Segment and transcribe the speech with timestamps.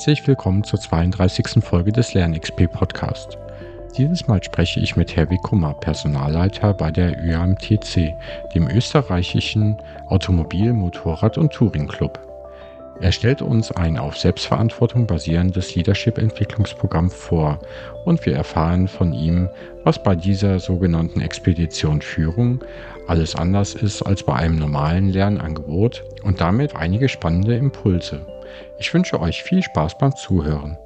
[0.00, 1.62] Herzlich willkommen zur 32.
[1.62, 3.36] Folge des LernXP Podcast.
[3.98, 8.14] Dieses Mal spreche ich mit Herwig Kummer, Personalleiter bei der ÖAMTC,
[8.54, 9.76] dem österreichischen
[10.08, 12.18] Automobil-, Motorrad- und Touring-Club.
[13.02, 17.58] Er stellt uns ein auf Selbstverantwortung basierendes Leadership-Entwicklungsprogramm vor
[18.06, 19.50] und wir erfahren von ihm,
[19.84, 22.64] was bei dieser sogenannten Expedition Führung
[23.06, 28.26] alles anders ist als bei einem normalen Lernangebot und damit einige spannende Impulse.
[28.78, 30.78] Ich wünsche euch viel Spaß beim Zuhören.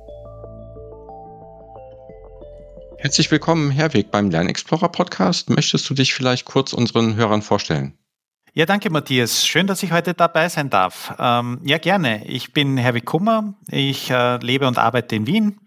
[2.99, 5.51] Herzlich willkommen, Herweg, beim Lernexplorer Podcast.
[5.51, 7.99] Möchtest du dich vielleicht kurz unseren Hörern vorstellen?
[8.57, 9.47] Ja, danke, Matthias.
[9.47, 11.13] Schön, dass ich heute dabei sein darf.
[11.19, 12.25] Ähm, ja, gerne.
[12.25, 13.55] Ich bin Herwig Kummer.
[13.69, 15.59] Ich äh, lebe und arbeite in Wien.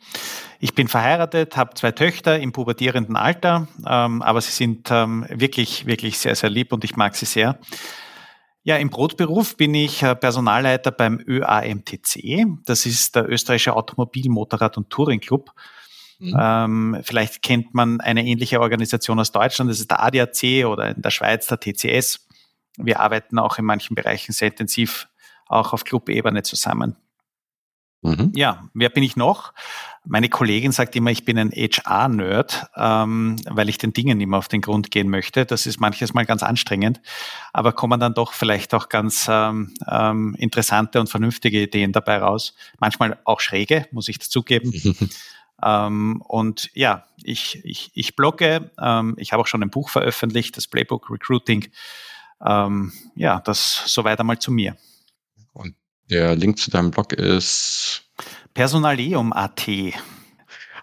[0.59, 5.85] Ich bin verheiratet, habe zwei Töchter im pubertierenden Alter, ähm, aber sie sind ähm, wirklich,
[5.85, 7.59] wirklich sehr, sehr lieb und ich mag sie sehr.
[8.67, 12.47] Ja, im Brotberuf bin ich äh, Personalleiter beim ÖAMTC.
[12.65, 15.51] Das ist der österreichische Automobil-, Motorrad- und Touring-Club.
[16.19, 16.37] Mhm.
[16.37, 21.01] Ähm, vielleicht kennt man eine ähnliche Organisation aus Deutschland, das ist der ADAC oder in
[21.01, 22.27] der Schweiz der TCS.
[22.75, 25.07] Wir arbeiten auch in manchen Bereichen sehr intensiv
[25.45, 26.97] auch auf Clubebene zusammen.
[28.01, 28.33] Mhm.
[28.35, 29.53] Ja, wer bin ich noch?
[30.09, 34.47] Meine Kollegin sagt immer, ich bin ein HR-Nerd, ähm, weil ich den Dingen immer auf
[34.47, 35.45] den Grund gehen möchte.
[35.45, 37.01] Das ist manches Mal ganz anstrengend,
[37.51, 42.55] aber kommen dann doch vielleicht auch ganz ähm, ähm, interessante und vernünftige Ideen dabei raus.
[42.79, 44.73] Manchmal auch schräge, muss ich dazugeben.
[45.63, 50.55] Ähm, und ja, ich, ich, ich blogge, ähm, ich habe auch schon ein Buch veröffentlicht,
[50.55, 51.67] das Playbook Recruiting.
[52.45, 54.77] Ähm, ja, das soweit einmal zu mir.
[55.53, 55.75] Und
[56.09, 58.06] der Link zu deinem Blog ist
[58.53, 59.67] Personaleum.at.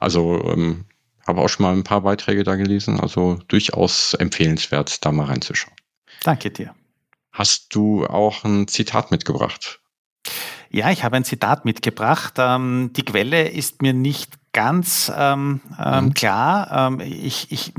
[0.00, 0.84] Also ähm,
[1.26, 5.74] habe auch schon mal ein paar Beiträge da gelesen, also durchaus empfehlenswert, da mal reinzuschauen.
[6.22, 6.74] Danke dir.
[7.32, 9.80] Hast du auch ein Zitat mitgebracht?
[10.70, 12.34] Ja, ich habe ein Zitat mitgebracht.
[12.38, 16.14] Ähm, die Quelle ist mir nicht ganz ähm, ähm, mhm.
[16.14, 16.88] klar.
[16.88, 17.72] Ähm, ich ich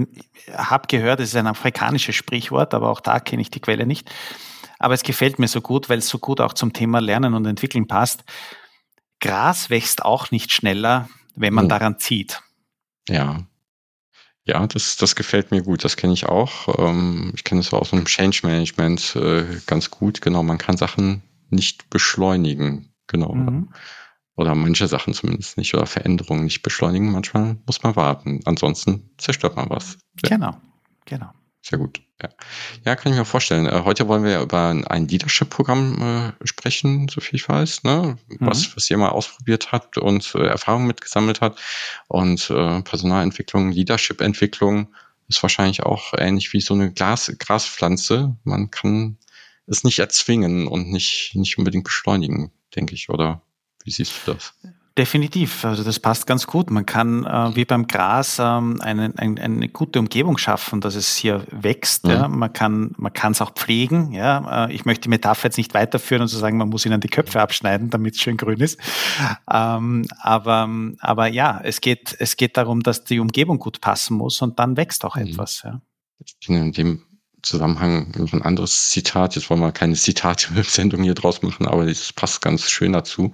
[0.53, 4.09] habe gehört, es ist ein afrikanisches Sprichwort, aber auch da kenne ich die Quelle nicht.
[4.79, 7.45] Aber es gefällt mir so gut, weil es so gut auch zum Thema Lernen und
[7.45, 8.23] Entwickeln passt.
[9.25, 11.69] Gras wächst auch nicht schneller, wenn man mhm.
[11.69, 12.41] daran zieht.
[13.09, 13.45] Ja.
[14.47, 15.83] Ja, das, das gefällt mir gut.
[15.83, 16.77] Das kenne ich auch.
[16.77, 20.21] Ähm, ich kenne es auch aus dem Change Management äh, ganz gut.
[20.21, 22.93] Genau, man kann Sachen nicht beschleunigen.
[23.07, 23.33] Genau.
[23.33, 23.73] Mhm.
[24.35, 25.73] Oder manche Sachen zumindest nicht.
[25.73, 27.11] Oder Veränderungen nicht beschleunigen.
[27.11, 28.41] Manchmal muss man warten.
[28.45, 29.97] Ansonsten zerstört man was.
[30.21, 30.55] Genau,
[31.05, 31.31] genau.
[31.67, 31.99] Sehr gut.
[32.21, 32.29] Ja.
[32.85, 33.65] ja, kann ich mir vorstellen.
[33.65, 38.19] Äh, heute wollen wir ja über ein Leadership-Programm äh, sprechen, so viel ich weiß, ne?
[38.27, 38.37] Mhm.
[38.39, 41.59] was, was ihr mal ausprobiert habt und äh, Erfahrungen mitgesammelt hat.
[42.07, 44.93] Und äh, Personalentwicklung, Leadership-Entwicklung
[45.27, 48.37] ist wahrscheinlich auch ähnlich wie so eine Glas, Graspflanze.
[48.43, 49.17] Man kann
[49.65, 53.41] es nicht erzwingen und nicht, nicht unbedingt beschleunigen, denke ich, oder
[53.83, 54.53] wie siehst du das?
[54.97, 56.71] Definitiv, also das passt ganz gut.
[56.71, 61.17] Man kann äh, wie beim Gras ähm, eine, eine, eine gute Umgebung schaffen, dass es
[61.17, 62.05] hier wächst.
[62.05, 62.11] Mhm.
[62.11, 62.27] Ja.
[62.29, 64.13] Man kann man kann es auch pflegen.
[64.13, 64.67] Ja.
[64.67, 67.01] Äh, ich möchte die Metapher jetzt nicht weiterführen und zu so sagen, man muss ihnen
[67.01, 68.79] die Köpfe abschneiden, damit es schön grün ist.
[69.51, 70.69] Ähm, aber,
[70.99, 74.77] aber ja, es geht, es geht darum, dass die Umgebung gut passen muss und dann
[74.77, 75.23] wächst auch mhm.
[75.23, 75.63] etwas.
[75.63, 75.81] Ja.
[76.47, 77.03] In dem
[77.41, 79.35] Zusammenhang noch ein anderes Zitat.
[79.35, 83.33] Jetzt wollen wir keine Zitate-Sendung hier draus machen, aber das passt ganz schön dazu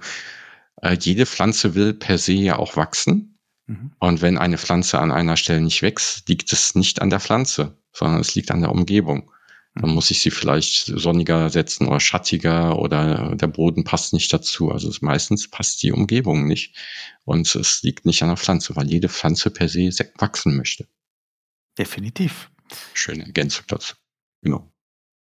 [0.82, 3.38] äh, jede Pflanze will per se ja auch wachsen.
[3.66, 3.92] Mhm.
[3.98, 7.78] Und wenn eine Pflanze an einer Stelle nicht wächst, liegt es nicht an der Pflanze,
[7.92, 9.30] sondern es liegt an der Umgebung.
[9.74, 9.94] Dann mhm.
[9.94, 14.70] muss ich sie vielleicht sonniger setzen oder schattiger oder der Boden passt nicht dazu.
[14.70, 16.76] Also meistens passt die Umgebung nicht.
[17.24, 20.86] Und es liegt nicht an der Pflanze, weil jede Pflanze per se wachsen möchte.
[21.78, 22.50] Definitiv.
[22.92, 23.94] Schöne Ergänzung dazu.
[24.42, 24.71] Genau.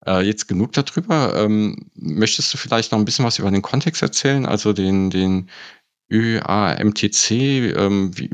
[0.10, 1.36] Äh, jetzt genug darüber.
[1.36, 5.50] Ähm, möchtest du vielleicht noch ein bisschen was über den Kontext erzählen, also den, den
[6.12, 7.32] ÖAMTC?
[7.32, 8.30] Ähm, wie,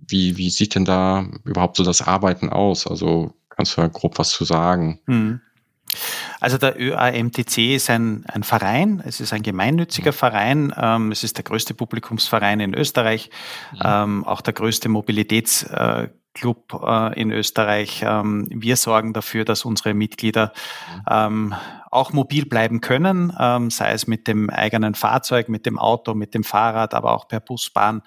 [0.00, 2.88] wie, wie sieht denn da überhaupt so das Arbeiten aus?
[2.88, 4.98] Also kannst du da grob was zu sagen?
[5.06, 5.40] Mhm.
[6.40, 11.36] Also der ÖAMTC ist ein, ein Verein, es ist ein gemeinnütziger Verein, ähm, es ist
[11.36, 13.30] der größte Publikumsverein in Österreich,
[13.72, 13.80] mhm.
[13.84, 18.02] ähm, auch der größte Mobilitäts- äh, Club äh, in Österreich.
[18.06, 20.52] Ähm, wir sorgen dafür, dass unsere Mitglieder
[20.94, 21.02] mhm.
[21.10, 21.54] ähm,
[21.90, 26.34] auch mobil bleiben können, ähm, sei es mit dem eigenen Fahrzeug, mit dem Auto, mit
[26.34, 28.02] dem Fahrrad, aber auch per Bus, Bahn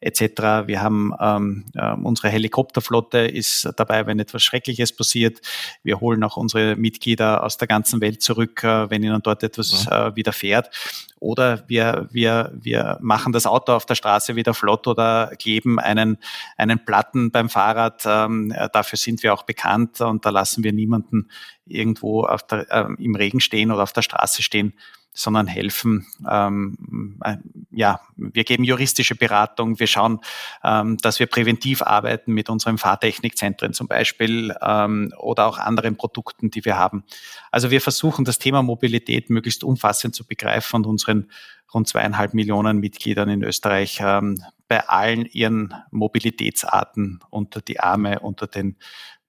[0.00, 0.66] etc.
[0.66, 5.40] Wir haben ähm, äh, unsere Helikopterflotte ist dabei, wenn etwas Schreckliches passiert.
[5.82, 9.86] Wir holen auch unsere Mitglieder aus der ganzen Welt zurück, äh, wenn ihnen dort etwas
[9.86, 10.08] ja.
[10.08, 10.70] äh, widerfährt.
[11.18, 16.18] Oder wir, wir, wir machen das Auto auf der Straße wieder flott oder kleben einen,
[16.56, 18.02] einen Platten beim Fahrrad.
[18.04, 21.28] Ähm, dafür sind wir auch bekannt und da lassen wir niemanden
[21.64, 24.74] irgendwo der, äh, im Regen stehen oder auf der Straße stehen,
[25.12, 27.36] sondern helfen ähm, äh,
[27.76, 30.20] ja, wir geben juristische Beratung, wir schauen,
[30.64, 36.50] ähm, dass wir präventiv arbeiten mit unseren Fahrtechnikzentren zum Beispiel ähm, oder auch anderen Produkten,
[36.50, 37.04] die wir haben.
[37.50, 41.30] Also wir versuchen das Thema Mobilität möglichst umfassend zu begreifen und unseren
[41.74, 48.46] rund zweieinhalb Millionen Mitgliedern in Österreich ähm, bei allen ihren Mobilitätsarten unter die Arme, unter
[48.46, 48.78] den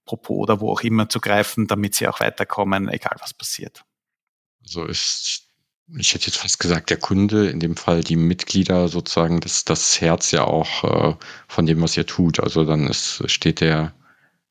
[0.05, 3.83] Popo oder wo auch immer zu greifen, damit sie auch weiterkommen, egal was passiert.
[4.63, 5.46] So ist
[5.95, 10.01] ich hätte jetzt fast gesagt, der Kunde, in dem Fall die Mitglieder sozusagen, das, das
[10.01, 11.15] Herz ja auch äh,
[11.47, 12.39] von dem, was ihr tut.
[12.41, 13.93] Also dann ist, steht der,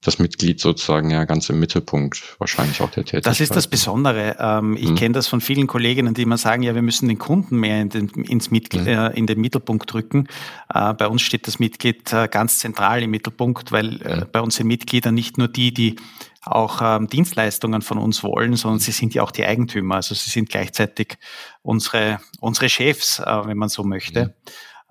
[0.00, 3.26] das Mitglied sozusagen ja ganz im Mittelpunkt wahrscheinlich auch der Tätigkeit.
[3.26, 4.36] Das ist das Besondere.
[4.38, 4.94] Ähm, ich hm.
[4.94, 7.90] kenne das von vielen Kolleginnen, die immer sagen, ja, wir müssen den Kunden mehr in
[7.90, 8.88] den, ins Mitglied, hm.
[8.88, 10.28] äh, in den Mittelpunkt rücken.
[10.72, 14.26] Äh, bei uns steht das Mitglied äh, ganz zentral im Mittelpunkt, weil äh, hm.
[14.32, 15.96] bei uns sind Mitglieder nicht nur die, die
[16.46, 19.96] auch ähm, Dienstleistungen von uns wollen, sondern sie sind ja auch die Eigentümer.
[19.96, 21.18] Also sie sind gleichzeitig
[21.62, 24.26] unsere, unsere Chefs, äh, wenn man so möchte.
[24.26, 24.32] Mhm.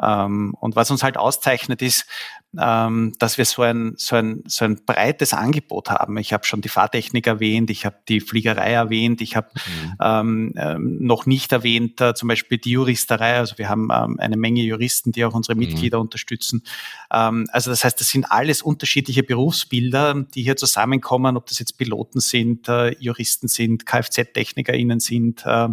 [0.02, 2.06] Ähm, und was uns halt auszeichnet, ist,
[2.60, 6.18] ähm, dass wir so ein, so, ein, so ein breites Angebot haben.
[6.18, 9.94] Ich habe schon die Fahrtechnik erwähnt, ich habe die Fliegerei erwähnt, ich habe mhm.
[10.02, 13.38] ähm, ähm, noch nicht erwähnt, äh, zum Beispiel die Juristerei.
[13.38, 15.62] Also wir haben ähm, eine Menge Juristen, die auch unsere mhm.
[15.62, 16.04] Mitglieder mhm.
[16.04, 16.64] unterstützen.
[17.12, 21.78] Ähm, also das heißt, das sind alles unterschiedliche Berufsbilder, die hier zusammenkommen, ob das jetzt
[21.78, 25.70] Piloten sind, äh, Juristen sind, Kfz-TechnikerInnen sind, äh,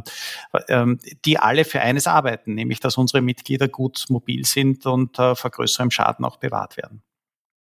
[0.69, 5.35] äh, die alle für eines arbeiten, nämlich dass unsere Mitglieder gut mobil sind und äh,
[5.35, 7.03] vor größerem Schaden auch bewahrt bewahrt werden.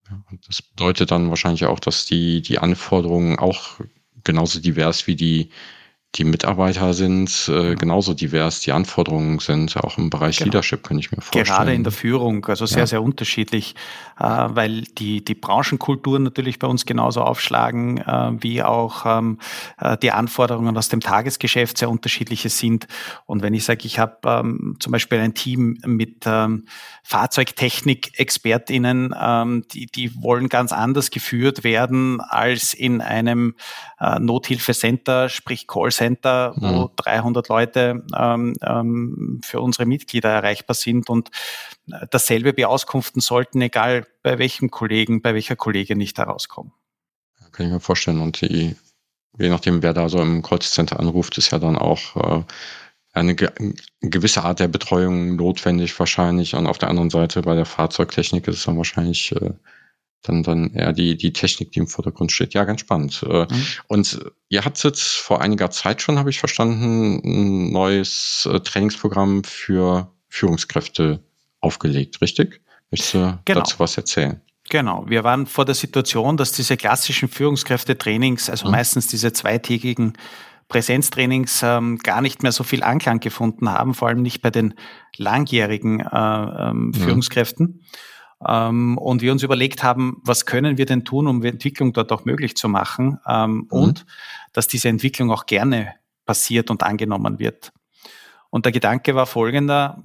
[0.09, 3.81] Ja, das bedeutet dann wahrscheinlich auch, dass die, die Anforderungen auch
[4.25, 5.50] genauso divers wie die,
[6.17, 10.49] die Mitarbeiter sind äh, genauso divers, die Anforderungen sind, auch im Bereich genau.
[10.49, 11.47] Leadership, kann ich mir vorstellen.
[11.47, 12.87] Gerade in der Führung, also sehr, ja.
[12.87, 13.75] sehr unterschiedlich,
[14.20, 19.38] äh, weil die, die Branchenkulturen natürlich bei uns genauso aufschlagen, äh, wie auch ähm,
[19.79, 22.88] äh, die Anforderungen aus dem Tagesgeschäft sehr unterschiedliche sind.
[23.25, 26.67] Und wenn ich sage, ich habe ähm, zum Beispiel ein Team mit ähm,
[27.05, 33.55] Fahrzeugtechnik-ExpertInnen, ähm, die, die wollen ganz anders geführt werden als in einem
[33.99, 36.52] äh, Nothilfecenter, sprich Callcenter, mhm.
[36.56, 41.31] wo 300 Leute ähm, ähm, für unsere Mitglieder erreichbar sind und
[41.90, 46.72] äh, dasselbe beauskunften sollten, egal bei welchem Kollegen, bei welcher Kollegin nicht herauskommen.
[47.52, 48.20] Kann ich mir vorstellen.
[48.20, 48.76] Und die,
[49.38, 52.44] je nachdem, wer da so im Callcenter anruft, ist ja dann auch äh,
[53.12, 56.54] eine, eine gewisse Art der Betreuung notwendig wahrscheinlich.
[56.54, 59.52] Und auf der anderen Seite bei der Fahrzeugtechnik ist es dann wahrscheinlich äh,
[60.22, 62.54] dann, dann eher die, die Technik, die im Vordergrund steht.
[62.54, 63.24] Ja, ganz spannend.
[63.28, 63.66] Äh, mhm.
[63.88, 69.44] Und ihr habt jetzt vor einiger Zeit schon, habe ich verstanden, ein neues äh, Trainingsprogramm
[69.44, 71.20] für Führungskräfte
[71.60, 72.60] aufgelegt, richtig?
[72.90, 73.60] Möchtest du genau.
[73.60, 74.40] dazu was erzählen?
[74.70, 75.04] Genau.
[75.08, 78.72] Wir waren vor der Situation, dass diese klassischen Führungskräfte-Trainings, also mhm.
[78.72, 80.14] meistens diese zweitägigen
[80.68, 84.75] Präsenztrainings ähm, gar nicht mehr so viel Anklang gefunden haben, vor allem nicht bei den
[85.16, 86.94] langjährigen äh, ähm, mhm.
[86.94, 87.66] Führungskräften.
[87.66, 87.80] Ähm,
[88.44, 92.24] und wir uns überlegt haben, was können wir denn tun, um die Entwicklung dort auch
[92.24, 93.66] möglich zu machen ähm, mhm.
[93.68, 94.06] und
[94.52, 95.94] dass diese Entwicklung auch gerne
[96.24, 97.72] passiert und angenommen wird.
[98.50, 100.02] Und der Gedanke war folgender,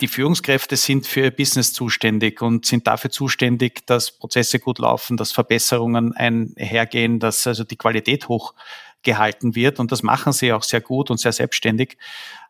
[0.00, 5.16] die Führungskräfte sind für ihr Business zuständig und sind dafür zuständig, dass Prozesse gut laufen,
[5.16, 8.54] dass Verbesserungen einhergehen, dass also die Qualität hoch
[9.02, 9.80] gehalten wird.
[9.80, 11.96] Und das machen sie auch sehr gut und sehr selbstständig.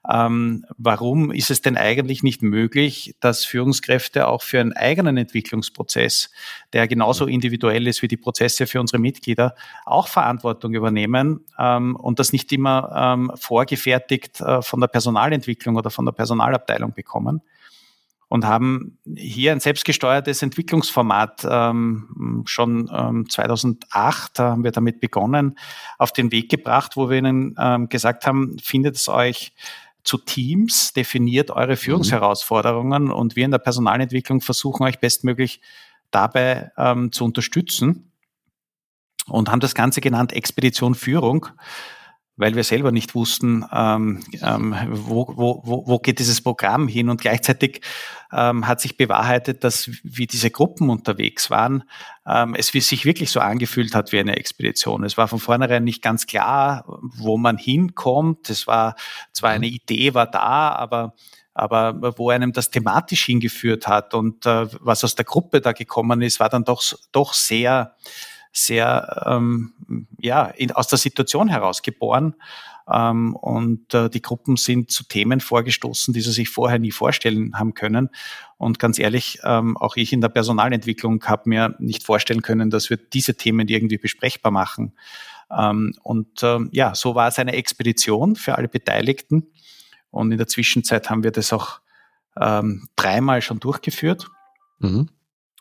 [0.08, 6.30] Ähm, warum ist es denn eigentlich nicht möglich, dass Führungskräfte auch für einen eigenen Entwicklungsprozess,
[6.72, 9.54] der genauso individuell ist wie die Prozesse für unsere Mitglieder,
[9.84, 15.90] auch Verantwortung übernehmen ähm, und das nicht immer ähm, vorgefertigt äh, von der Personalentwicklung oder
[15.90, 17.42] von der Personalabteilung bekommen?
[18.30, 25.58] Und haben hier ein selbstgesteuertes Entwicklungsformat ähm, schon ähm, 2008 äh, haben wir damit begonnen,
[25.98, 29.52] auf den Weg gebracht, wo wir ihnen ähm, gesagt haben, findet es euch
[30.04, 31.78] zu Teams, definiert eure mhm.
[31.78, 33.12] Führungsherausforderungen mhm.
[33.12, 35.60] und wir in der Personalentwicklung versuchen euch bestmöglich
[36.12, 38.12] dabei ähm, zu unterstützen
[39.26, 41.48] und haben das Ganze genannt Expedition Führung
[42.40, 47.10] weil wir selber nicht wussten, ähm, ähm, wo, wo, wo geht dieses Programm hin.
[47.10, 47.82] Und gleichzeitig
[48.32, 51.84] ähm, hat sich bewahrheitet, dass wie diese Gruppen unterwegs waren,
[52.26, 55.04] ähm, es sich wirklich so angefühlt hat wie eine Expedition.
[55.04, 58.48] Es war von vornherein nicht ganz klar, wo man hinkommt.
[58.48, 58.96] Es war
[59.32, 61.14] zwar eine Idee, war da, aber
[61.52, 66.22] aber wo einem das thematisch hingeführt hat und äh, was aus der Gruppe da gekommen
[66.22, 66.82] ist, war dann doch,
[67.12, 67.96] doch sehr
[68.52, 69.72] sehr ähm,
[70.18, 72.34] ja, in, aus der Situation heraus geboren.
[72.90, 77.58] Ähm, und äh, die Gruppen sind zu Themen vorgestoßen, die sie sich vorher nie vorstellen
[77.58, 78.10] haben können.
[78.56, 82.90] Und ganz ehrlich, ähm, auch ich in der Personalentwicklung habe mir nicht vorstellen können, dass
[82.90, 84.92] wir diese Themen irgendwie besprechbar machen.
[85.56, 89.46] Ähm, und ähm, ja, so war es eine Expedition für alle Beteiligten.
[90.10, 91.80] Und in der Zwischenzeit haben wir das auch
[92.40, 94.28] ähm, dreimal schon durchgeführt.
[94.80, 95.08] Mhm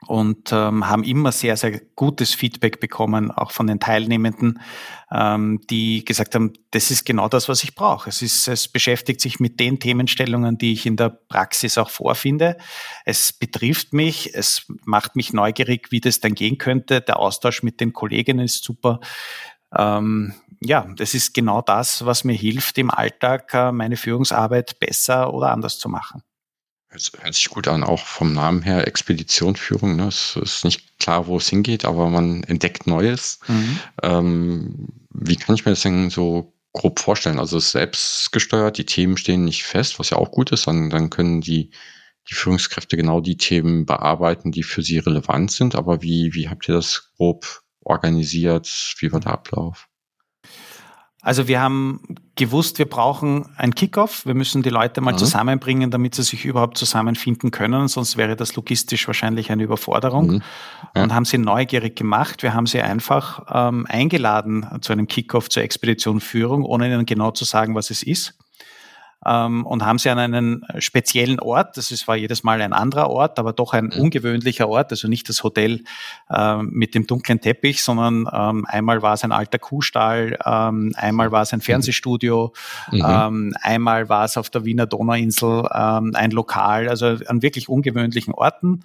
[0.08, 4.62] und ähm, haben immer sehr, sehr gutes Feedback bekommen, auch von den Teilnehmenden,
[5.12, 8.10] ähm, die gesagt haben, das ist genau das, was ich brauche.
[8.10, 12.58] Es, ist, es beschäftigt sich mit den Themenstellungen, die ich in der Praxis auch vorfinde.
[13.06, 17.02] Es betrifft mich, es macht mich neugierig, wie das dann gehen könnte.
[17.02, 19.02] Der Austausch mit den Kolleginnen ist super.
[19.76, 25.34] Ähm, ja, das ist genau das, was mir hilft, im Alltag äh, meine Führungsarbeit besser
[25.34, 26.24] oder anders zu machen.
[26.92, 29.96] Hört sich gut an, auch vom Namen her Expeditionführung.
[29.96, 30.08] Ne?
[30.08, 33.40] Es ist nicht klar, wo es hingeht, aber man entdeckt Neues.
[33.48, 33.80] Mhm.
[34.02, 37.38] Ähm, wie kann ich mir das denn so grob vorstellen?
[37.38, 40.66] Also es ist selbst gesteuert, die Themen stehen nicht fest, was ja auch gut ist.
[40.66, 41.70] Dann, dann können die,
[42.28, 45.76] die Führungskräfte genau die Themen bearbeiten, die für sie relevant sind.
[45.76, 48.96] Aber wie, wie habt ihr das grob organisiert?
[48.98, 49.89] Wie war der Ablauf?
[51.22, 52.00] Also wir haben
[52.36, 54.26] gewusst, wir brauchen ein Kickoff.
[54.26, 55.18] Wir müssen die Leute mal mhm.
[55.18, 57.90] zusammenbringen, damit sie sich überhaupt zusammenfinden können.
[57.90, 60.28] Sonst wäre das logistisch wahrscheinlich eine Überforderung.
[60.28, 60.42] Mhm.
[60.96, 61.04] Ja.
[61.04, 62.42] Und haben sie neugierig gemacht.
[62.42, 67.32] Wir haben sie einfach ähm, eingeladen zu einem Kickoff zur Expedition Führung, ohne ihnen genau
[67.32, 68.39] zu sagen, was es ist
[69.26, 73.10] ähm, und haben sie an einen speziellen Ort, das ist, war jedes Mal ein anderer
[73.10, 74.02] Ort, aber doch ein mhm.
[74.04, 75.84] ungewöhnlicher Ort, also nicht das Hotel
[76.34, 81.32] ähm, mit dem dunklen Teppich, sondern ähm, einmal war es ein alter Kuhstall, ähm, einmal
[81.32, 82.54] war es ein Fernsehstudio,
[82.92, 83.06] mhm.
[83.10, 88.34] Ähm, einmal war es auf der Wiener Donauinsel ähm, ein Lokal, also an wirklich ungewöhnlichen
[88.34, 88.82] Orten,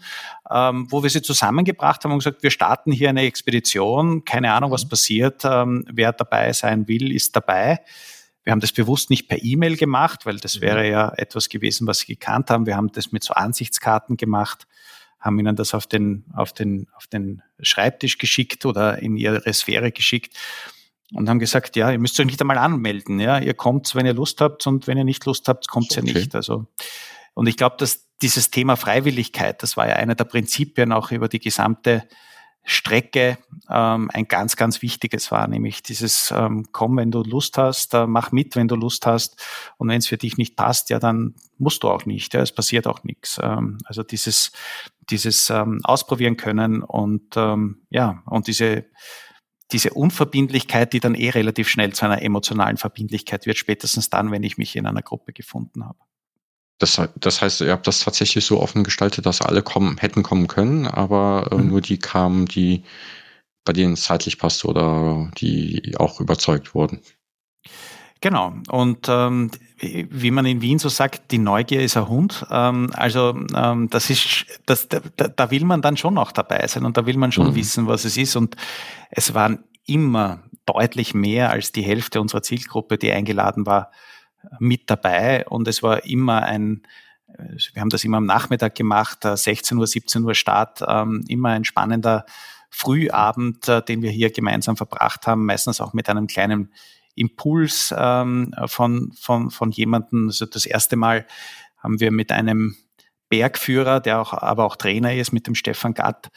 [0.46, 4.84] wo wir sie zusammengebracht haben und gesagt, wir starten hier eine Expedition, keine Ahnung, was
[4.84, 4.88] mhm.
[4.88, 7.80] passiert, wer dabei sein will, ist dabei.
[8.44, 10.90] Wir haben das bewusst nicht per E-Mail gemacht, weil das wäre mhm.
[10.90, 12.66] ja etwas gewesen, was Sie gekannt haben.
[12.66, 14.66] Wir haben das mit so Ansichtskarten gemacht,
[15.18, 19.92] haben Ihnen das auf den, auf den, auf den Schreibtisch geschickt oder in Ihre Sphäre
[19.92, 20.36] geschickt
[21.12, 23.20] und haben gesagt, ja, ihr müsst euch nicht einmal anmelden.
[23.20, 26.06] Ja, ihr kommt, wenn ihr Lust habt und wenn ihr nicht Lust habt, kommt okay.
[26.06, 26.34] ja nicht.
[26.34, 26.66] Also,
[27.34, 31.28] und ich glaube, dass dieses Thema Freiwilligkeit, das war ja einer der Prinzipien auch über
[31.28, 32.06] die gesamte
[32.64, 33.38] Strecke
[33.70, 38.06] ähm, ein ganz, ganz wichtiges war, nämlich dieses ähm, komm, wenn du Lust hast, äh,
[38.06, 39.42] mach mit, wenn du Lust hast
[39.76, 42.52] und wenn es für dich nicht passt, ja, dann musst du auch nicht, ja, es
[42.52, 43.38] passiert auch nichts.
[43.42, 44.52] Ähm, also dieses,
[45.10, 48.86] dieses ähm, Ausprobieren können und ähm, ja, und diese
[49.72, 54.42] diese Unverbindlichkeit, die dann eh relativ schnell zu einer emotionalen Verbindlichkeit wird, spätestens dann, wenn
[54.42, 55.98] ich mich in einer Gruppe gefunden habe.
[56.78, 60.48] Das, das heißt, ihr habt das tatsächlich so offen gestaltet, dass alle kommen, hätten kommen
[60.48, 61.68] können, aber äh, mhm.
[61.68, 62.82] nur die kamen, die
[63.64, 67.00] bei denen es zeitlich passte oder die auch überzeugt wurden.
[68.20, 68.54] Genau.
[68.68, 69.50] Und ähm,
[69.80, 72.46] wie man in Wien so sagt, die Neugier ist ein Hund.
[72.50, 76.84] Ähm, also ähm, das ist, das, da, da, will man dann schon auch dabei sein
[76.84, 77.54] und da will man schon mhm.
[77.54, 78.36] wissen, was es ist.
[78.36, 78.56] Und
[79.10, 83.90] es waren immer deutlich mehr als die Hälfte unserer Zielgruppe, die eingeladen war,
[84.58, 86.82] mit dabei und es war immer ein,
[87.72, 91.64] wir haben das immer am Nachmittag gemacht, 16 Uhr, 17 Uhr Start, ähm, immer ein
[91.64, 92.24] spannender
[92.70, 96.72] Frühabend, äh, den wir hier gemeinsam verbracht haben, meistens auch mit einem kleinen
[97.14, 100.26] Impuls ähm, von, von, von jemandem.
[100.26, 101.26] Also das erste Mal
[101.78, 102.76] haben wir mit einem
[103.28, 106.30] Bergführer, der auch, aber auch Trainer ist, mit dem Stefan Gatt,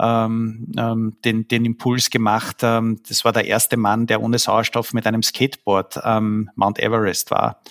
[0.00, 2.58] ähm, ähm, den, den Impuls gemacht.
[2.62, 7.30] Ähm, das war der erste Mann, der ohne Sauerstoff mit einem Skateboard ähm, Mount Everest
[7.30, 7.62] war.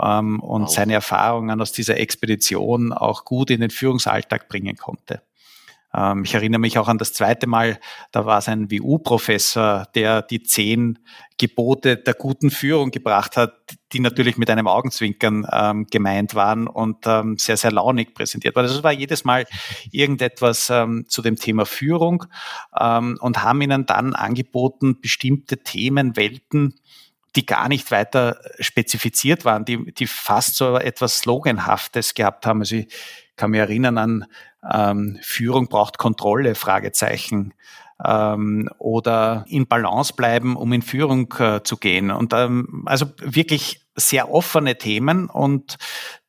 [0.00, 0.70] Ähm, und wow.
[0.70, 5.22] seine Erfahrungen aus dieser Expedition auch gut in den Führungsalltag bringen konnte.
[5.94, 7.78] Ähm, ich erinnere mich auch an das zweite Mal,
[8.12, 10.98] da war es ein WU-Professor, der die zehn
[11.38, 13.54] Gebote der guten Führung gebracht hat,
[13.92, 18.64] die natürlich mit einem Augenzwinkern ähm, gemeint waren und ähm, sehr, sehr launig präsentiert waren.
[18.64, 19.46] Also es war jedes Mal
[19.90, 22.26] irgendetwas ähm, zu dem Thema Führung
[22.78, 26.74] ähm, und haben ihnen dann angeboten, bestimmte Themenwelten
[27.36, 32.60] die gar nicht weiter spezifiziert waren, die, die fast so etwas Sloganhaftes gehabt haben.
[32.60, 32.88] Also ich
[33.36, 34.26] kann mich erinnern an
[34.68, 37.54] ähm, Führung braucht Kontrolle, Fragezeichen.
[38.02, 42.10] Ähm, oder in Balance bleiben, um in Führung äh, zu gehen.
[42.10, 45.76] Und ähm, also wirklich sehr offene Themen und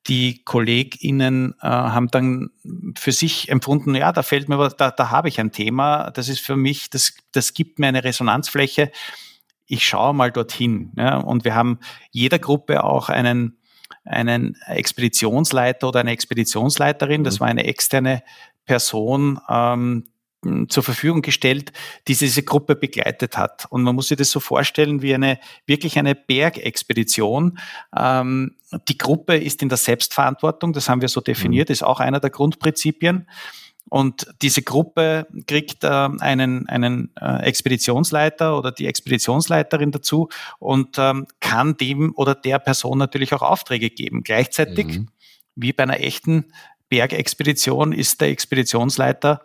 [0.07, 2.49] die KollegInnen äh, haben dann
[2.97, 6.41] für sich empfunden, ja, da fällt mir da, da habe ich ein Thema, das ist
[6.41, 8.91] für mich, das, das gibt mir eine Resonanzfläche.
[9.67, 10.91] Ich schaue mal dorthin.
[10.97, 13.57] Ja, und wir haben jeder Gruppe auch einen
[14.11, 17.39] einen Expeditionsleiter oder eine Expeditionsleiterin, das mhm.
[17.39, 18.23] war eine externe
[18.65, 20.11] Person, ähm,
[20.69, 21.71] zur Verfügung gestellt,
[22.07, 23.67] die diese Gruppe begleitet hat.
[23.69, 27.59] Und man muss sich das so vorstellen wie eine wirklich eine Bergexpedition.
[27.95, 28.55] Ähm,
[28.87, 31.73] die Gruppe ist in der Selbstverantwortung, das haben wir so definiert, mhm.
[31.73, 33.27] ist auch einer der Grundprinzipien.
[33.91, 40.29] Und diese Gruppe kriegt äh, einen, einen äh, Expeditionsleiter oder die Expeditionsleiterin dazu
[40.59, 44.23] und ähm, kann dem oder der Person natürlich auch Aufträge geben.
[44.23, 45.07] Gleichzeitig mhm.
[45.55, 46.45] wie bei einer echten
[46.87, 49.41] Bergexpedition ist der Expeditionsleiter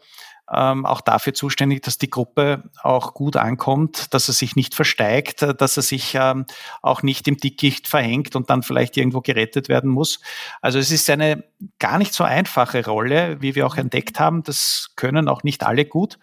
[0.53, 5.43] ähm, auch dafür zuständig, dass die Gruppe auch gut ankommt, dass er sich nicht versteigt,
[5.43, 6.47] dass er sich ähm,
[6.83, 10.21] auch nicht im Dickicht verhängt und dann vielleicht irgendwo gerettet werden muss.
[10.61, 11.45] Also es ist eine
[11.79, 14.43] gar nicht so einfache Rolle, wie wir auch entdeckt haben.
[14.43, 16.19] Das können auch nicht alle gut.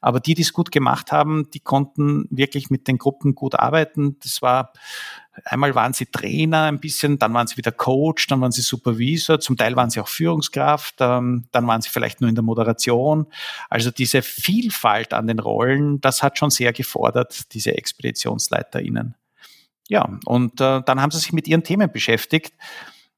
[0.00, 4.16] Aber die, die es gut gemacht haben, die konnten wirklich mit den Gruppen gut arbeiten.
[4.22, 4.72] Das war
[5.44, 9.40] Einmal waren sie Trainer ein bisschen, dann waren sie wieder Coach, dann waren sie Supervisor,
[9.40, 13.26] zum Teil waren sie auch Führungskraft, ähm, dann waren sie vielleicht nur in der Moderation.
[13.68, 19.14] Also diese Vielfalt an den Rollen, das hat schon sehr gefordert, diese ExpeditionsleiterInnen.
[19.88, 22.54] Ja, und äh, dann haben sie sich mit ihren Themen beschäftigt,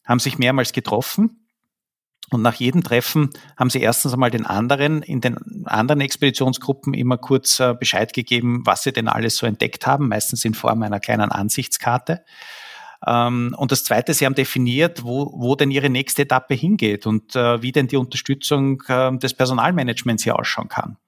[0.05, 1.40] haben sich mehrmals getroffen
[2.31, 7.19] und nach jedem Treffen haben sie erstens einmal den anderen in den anderen Expeditionsgruppen immer
[7.19, 11.01] kurz äh, Bescheid gegeben, was sie denn alles so entdeckt haben, meistens in Form einer
[11.01, 12.25] kleinen Ansichtskarte.
[13.07, 17.35] Ähm, und das Zweite, sie haben definiert, wo, wo denn ihre nächste Etappe hingeht und
[17.35, 20.99] äh, wie denn die Unterstützung äh, des Personalmanagements hier ausschauen kann.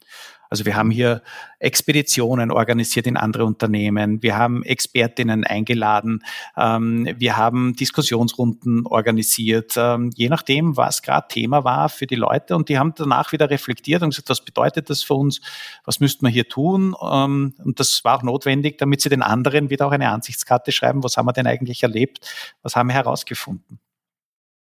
[0.53, 1.23] Also wir haben hier
[1.61, 6.23] Expeditionen organisiert in andere Unternehmen, wir haben Expertinnen eingeladen,
[6.59, 12.55] ähm, wir haben Diskussionsrunden organisiert, ähm, je nachdem, was gerade Thema war für die Leute.
[12.55, 15.41] Und die haben danach wieder reflektiert und gesagt, was bedeutet das für uns,
[15.87, 16.95] was müssten wir hier tun?
[17.03, 21.03] Ähm, und das war auch notwendig, damit sie den anderen wieder auch eine Ansichtskarte schreiben,
[21.03, 22.31] was haben wir denn eigentlich erlebt,
[22.61, 23.79] was haben wir herausgefunden.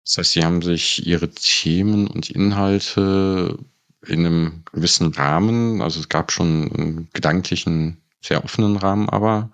[0.05, 3.59] Das heißt, Sie haben sich Ihre Themen und Inhalte
[4.07, 9.51] in einem gewissen Rahmen, also es gab schon einen gedanklichen, sehr offenen Rahmen, aber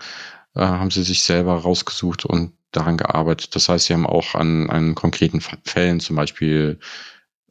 [0.54, 3.54] äh, haben sie sich selber rausgesucht und daran gearbeitet.
[3.54, 6.78] Das heißt, sie haben auch an, an konkreten Fällen zum Beispiel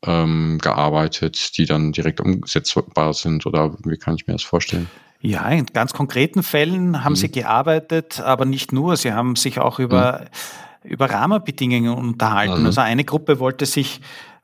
[0.05, 4.89] ähm, gearbeitet, die dann direkt umsetzbar sind oder wie kann ich mir das vorstellen?
[5.21, 7.17] Ja, in ganz konkreten Fällen haben mhm.
[7.17, 8.95] sie gearbeitet, aber nicht nur.
[8.95, 10.27] Sie haben sich auch über,
[10.83, 10.91] mhm.
[10.91, 12.61] über Rahmenbedingungen unterhalten.
[12.61, 12.65] Mhm.
[12.67, 13.99] Also eine Gruppe wollte sich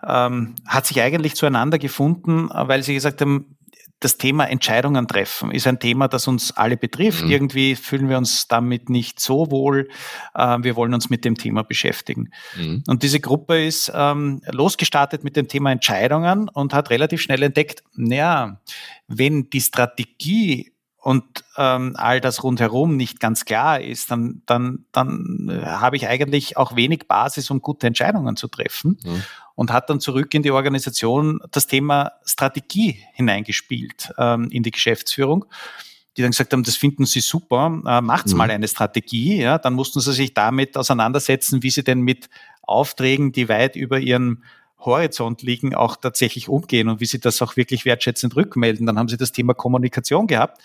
[0.07, 3.55] ähm, hat sich eigentlich zueinander gefunden, weil sie gesagt haben,
[3.99, 7.23] das Thema Entscheidungen treffen ist ein Thema, das uns alle betrifft.
[7.23, 7.31] Mhm.
[7.31, 9.89] Irgendwie fühlen wir uns damit nicht so wohl.
[10.35, 12.29] Äh, wir wollen uns mit dem Thema beschäftigen.
[12.57, 12.83] Mhm.
[12.87, 17.83] Und diese Gruppe ist ähm, losgestartet mit dem Thema Entscheidungen und hat relativ schnell entdeckt,
[17.95, 18.59] naja,
[19.07, 20.73] wenn die Strategie
[21.05, 21.23] und
[21.55, 26.57] ähm, all das rundherum nicht ganz klar ist, dann, dann, dann äh, habe ich eigentlich
[26.57, 28.97] auch wenig Basis, um gute Entscheidungen zu treffen.
[29.03, 29.21] Mhm.
[29.53, 35.45] Und hat dann zurück in die Organisation das Thema Strategie hineingespielt ähm, in die Geschäftsführung
[36.17, 38.37] die dann gesagt haben, das finden sie super, äh, macht's mhm.
[38.37, 39.41] mal eine Strategie.
[39.41, 42.29] Ja, dann mussten sie sich damit auseinandersetzen, wie sie denn mit
[42.61, 44.41] Aufträgen, die weit über ihren
[44.85, 48.85] Horizont liegen, auch tatsächlich umgehen und wie sie das auch wirklich wertschätzend rückmelden.
[48.85, 50.61] Dann haben sie das Thema Kommunikation gehabt,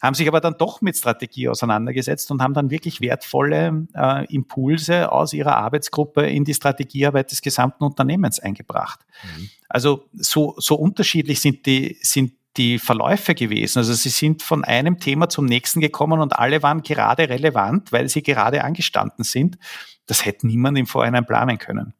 [0.00, 5.10] haben sich aber dann doch mit Strategie auseinandergesetzt und haben dann wirklich wertvolle äh, Impulse
[5.10, 9.00] aus ihrer Arbeitsgruppe in die Strategiearbeit des gesamten Unternehmens eingebracht.
[9.22, 9.50] Mhm.
[9.68, 13.78] Also so, so unterschiedlich sind die, sind die Verläufe gewesen.
[13.78, 18.08] Also sie sind von einem Thema zum nächsten gekommen und alle waren gerade relevant, weil
[18.08, 19.58] sie gerade angestanden sind.
[20.06, 21.94] Das hätte niemand im Vorhinein planen können.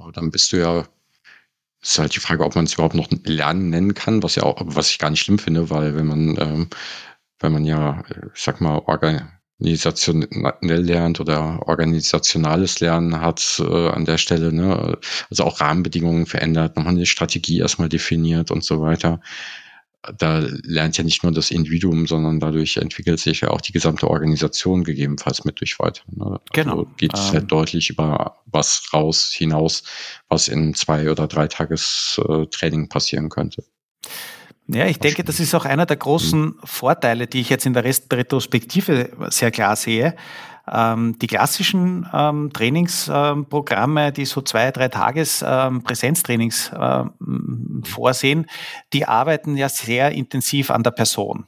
[0.00, 0.86] Aber dann bist du ja,
[1.82, 4.60] ist halt die Frage, ob man es überhaupt noch Lernen nennen kann, was ja auch,
[4.64, 6.68] was ich gar nicht schlimm finde, weil wenn man, ähm,
[7.38, 8.02] wenn man ja,
[8.34, 15.44] ich sag mal, organisationell lernt oder organisationales Lernen hat äh, an der Stelle, ne, also
[15.44, 19.20] auch Rahmenbedingungen verändert, nochmal eine Strategie erstmal definiert und so weiter
[20.16, 24.08] da lernt ja nicht nur das Individuum, sondern dadurch entwickelt sich ja auch die gesamte
[24.08, 26.02] Organisation gegebenenfalls mit durch weiter.
[26.08, 26.24] Ne?
[26.24, 26.72] Also genau.
[26.72, 29.82] Also geht es halt ähm, halt deutlich über was raus hinaus,
[30.28, 33.64] was in zwei oder drei Tages äh, Training passieren könnte.
[34.68, 36.58] Ja, ich denke, das ist auch einer der großen mhm.
[36.64, 40.14] Vorteile, die ich jetzt in der Retrospektive sehr klar sehe.
[40.72, 48.46] Ähm, die klassischen ähm, Trainingsprogramme, die so zwei, drei Tages ähm, Präsenztrainings ähm, vorsehen,
[48.92, 51.46] die arbeiten ja sehr intensiv an der Person.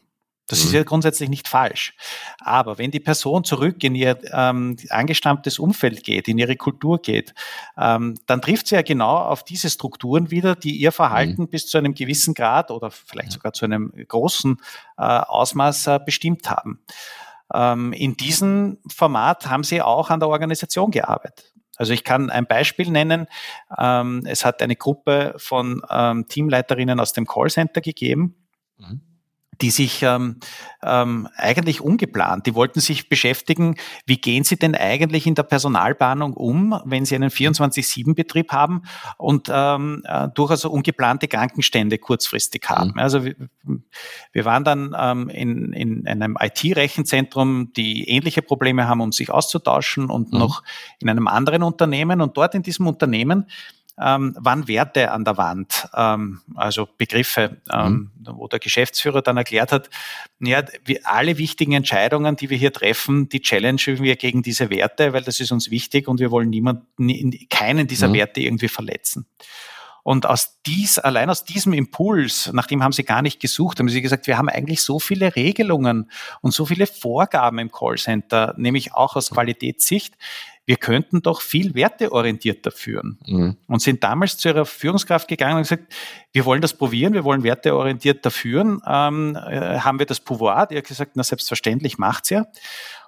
[0.49, 0.67] Das mhm.
[0.67, 1.95] ist ja grundsätzlich nicht falsch.
[2.41, 7.33] Aber wenn die Person zurück in ihr ähm, angestammtes Umfeld geht, in ihre Kultur geht,
[7.79, 11.49] ähm, dann trifft sie ja genau auf diese Strukturen wieder, die ihr Verhalten mhm.
[11.49, 14.59] bis zu einem gewissen Grad oder vielleicht sogar zu einem großen
[14.99, 16.81] äh, Ausmaß äh, bestimmt haben.
[17.55, 21.53] Ähm, in diesem Format haben sie auch an der Organisation gearbeitet.
[21.77, 23.27] Also ich kann ein Beispiel nennen.
[23.79, 28.37] Ähm, es hat eine Gruppe von ähm, Teamleiterinnen aus dem Callcenter gegeben.
[28.79, 29.12] Mhm
[29.62, 30.37] die sich ähm,
[30.83, 36.35] ähm, eigentlich ungeplant, die wollten sich beschäftigen, wie gehen sie denn eigentlich in der Personalplanung
[36.35, 38.83] um, wenn sie einen 24-7-Betrieb haben
[39.16, 42.90] und ähm, äh, durchaus ungeplante Krankenstände kurzfristig haben.
[42.94, 42.98] Mhm.
[42.98, 43.37] Also wir,
[44.33, 50.11] wir, waren dann ähm, in, in einem IT-Rechenzentrum, die ähnliche Probleme haben, um sich auszutauschen
[50.11, 50.40] und mhm.
[50.40, 50.64] noch
[50.98, 53.46] in einem anderen Unternehmen und dort in diesem Unternehmen
[54.03, 58.29] ähm, waren Werte an der Wand, ähm, also Begriffe, ähm, mhm.
[58.37, 59.91] wo der Geschäftsführer dann erklärt hat,
[60.41, 60.62] ja,
[61.05, 65.41] alle wichtigen Entscheidungen, die wir hier treffen, die challengen wir gegen diese Werte, weil das
[65.41, 68.15] ist uns wichtig und wir wollen niemanden, keinen dieser mhm.
[68.15, 69.27] Werte irgendwie verletzen.
[70.05, 73.88] Und aus dies, allein aus diesem Impuls, nach dem haben sie gar nicht gesucht, haben
[73.88, 76.11] sie gesagt, wir haben eigentlich so viele Regelungen
[76.41, 80.15] und so viele Vorgaben im Callcenter, nämlich auch aus Qualitätssicht
[80.64, 83.18] wir könnten doch viel werteorientierter führen.
[83.27, 83.57] Mhm.
[83.66, 85.92] Und sind damals zu ihrer Führungskraft gegangen und gesagt,
[86.33, 88.81] wir wollen das probieren, wir wollen werteorientierter führen.
[88.87, 90.66] Ähm, äh, haben wir das Pouvoir?
[90.66, 92.46] Die hat gesagt, na selbstverständlich macht's ja.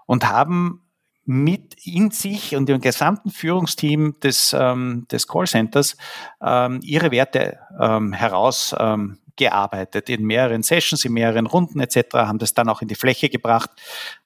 [0.06, 0.80] Und haben
[1.26, 5.96] mit in sich und im gesamten Führungsteam des, ähm, des Callcenters
[6.42, 12.38] ähm, ihre Werte ähm, heraus ähm, gearbeitet in mehreren Sessions, in mehreren Runden etc., haben
[12.38, 13.70] das dann auch in die Fläche gebracht,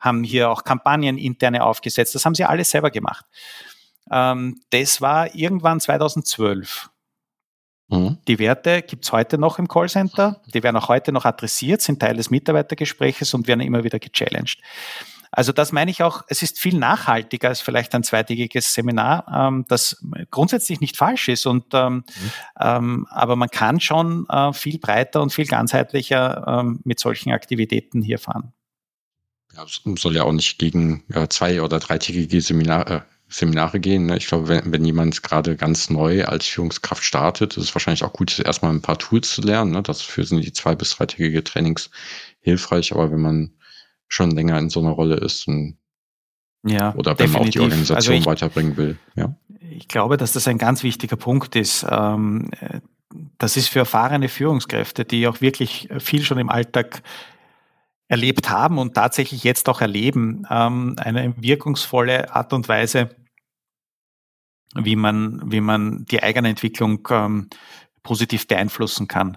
[0.00, 2.14] haben hier auch Kampagnen interne aufgesetzt.
[2.14, 3.24] Das haben sie alles selber gemacht.
[4.10, 6.90] Ähm, das war irgendwann 2012.
[7.88, 8.18] Mhm.
[8.28, 10.42] Die Werte gibt es heute noch im Callcenter.
[10.52, 14.60] Die werden auch heute noch adressiert, sind Teil des Mitarbeitergespräches und werden immer wieder gechallenged.
[15.30, 19.64] Also das meine ich auch, es ist viel nachhaltiger als vielleicht ein zweitägiges Seminar, ähm,
[19.68, 21.46] das grundsätzlich nicht falsch ist.
[21.46, 22.04] Und, ähm, mhm.
[22.60, 28.02] ähm, aber man kann schon äh, viel breiter und viel ganzheitlicher ähm, mit solchen Aktivitäten
[28.02, 28.52] hier fahren.
[29.54, 34.06] Ja, es soll ja auch nicht gegen ja, zwei- oder dreitägige Seminare, äh, Seminare gehen.
[34.06, 34.16] Ne?
[34.16, 38.12] Ich glaube, wenn, wenn jemand gerade ganz neu als Führungskraft startet, ist es wahrscheinlich auch
[38.12, 39.72] gut, erstmal ein paar Tools zu lernen.
[39.72, 39.82] Ne?
[39.82, 41.90] Dafür sind die zwei- bis dreitägige Trainings
[42.40, 42.92] hilfreich.
[42.92, 43.52] Aber wenn man
[44.08, 45.46] schon länger in so einer Rolle ist.
[45.46, 45.78] Und,
[46.64, 47.32] ja, oder wenn definitiv.
[47.34, 48.98] man auch die Organisation also ich, weiterbringen will.
[49.14, 49.34] Ja.
[49.70, 51.86] Ich glaube, dass das ein ganz wichtiger Punkt ist.
[51.88, 52.50] Ähm,
[53.38, 57.02] das ist für erfahrene Führungskräfte, die auch wirklich viel schon im Alltag
[58.08, 63.10] erlebt haben und tatsächlich jetzt auch erleben, ähm, eine wirkungsvolle Art und Weise,
[64.74, 67.48] wie man, wie man die eigene Entwicklung ähm,
[68.08, 69.36] positiv beeinflussen kann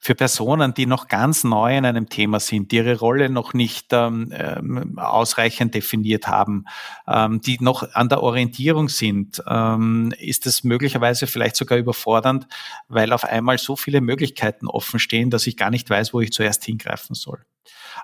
[0.00, 3.92] für Personen, die noch ganz neu in einem Thema sind, die ihre Rolle noch nicht
[3.92, 6.64] ähm, ähm, ausreichend definiert haben,
[7.06, 12.48] ähm, die noch an der Orientierung sind, ähm, ist es möglicherweise vielleicht sogar überfordernd,
[12.88, 16.32] weil auf einmal so viele Möglichkeiten offen stehen, dass ich gar nicht weiß, wo ich
[16.32, 17.44] zuerst hingreifen soll.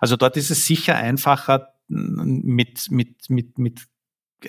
[0.00, 3.80] Also dort ist es sicher einfacher, mit, mit, mit, mit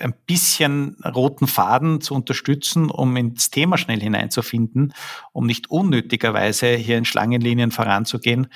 [0.00, 4.92] ein bisschen roten Faden zu unterstützen, um ins Thema schnell hineinzufinden,
[5.32, 8.48] um nicht unnötigerweise hier in Schlangenlinien voranzugehen.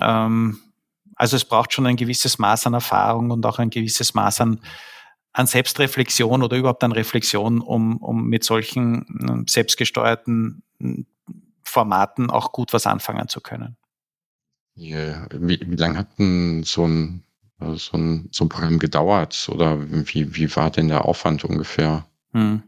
[0.00, 0.58] Ähm,
[1.14, 4.60] also es braucht schon ein gewisses Maß an Erfahrung und auch ein gewisses Maß an,
[5.32, 11.06] an Selbstreflexion oder überhaupt an Reflexion, um, um mit solchen ähm, selbstgesteuerten hm,
[11.64, 13.76] Formaten auch gut was anfangen zu können.
[14.76, 15.26] Yeah.
[15.32, 17.25] Wie, wie lange hat denn so ein
[17.58, 22.06] also so ein, so ein Programm gedauert oder wie, wie war denn der Aufwand ungefähr?
[22.32, 22.62] Hm.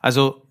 [0.00, 0.42] Also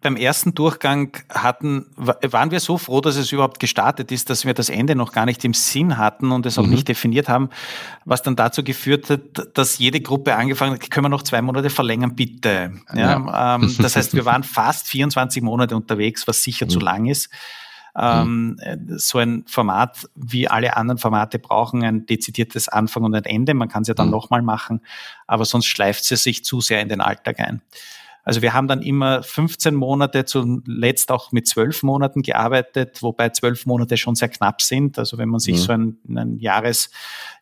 [0.00, 4.54] beim ersten Durchgang hatten, waren wir so froh, dass es überhaupt gestartet ist, dass wir
[4.54, 6.70] das Ende noch gar nicht im Sinn hatten und es auch mhm.
[6.70, 7.50] nicht definiert haben,
[8.04, 9.20] was dann dazu geführt hat,
[9.54, 12.72] dass jede Gruppe angefangen hat, können wir noch zwei Monate verlängern, bitte.
[12.94, 13.54] Ja, ja.
[13.56, 16.70] Ähm, das heißt, wir waren fast 24 Monate unterwegs, was sicher mhm.
[16.70, 17.30] zu lang ist.
[17.96, 18.98] Ähm, mhm.
[18.98, 23.54] so ein Format wie alle anderen Formate brauchen ein dezidiertes Anfang und ein Ende.
[23.54, 24.12] Man kann es ja dann mhm.
[24.12, 24.80] nochmal machen,
[25.26, 27.62] aber sonst schleift es sich zu sehr in den Alltag ein.
[28.24, 33.66] Also wir haben dann immer 15 Monate, zuletzt auch mit 12 Monaten gearbeitet, wobei 12
[33.66, 34.98] Monate schon sehr knapp sind.
[34.98, 35.58] Also wenn man sich mhm.
[35.58, 36.90] so einen, einen Jahres,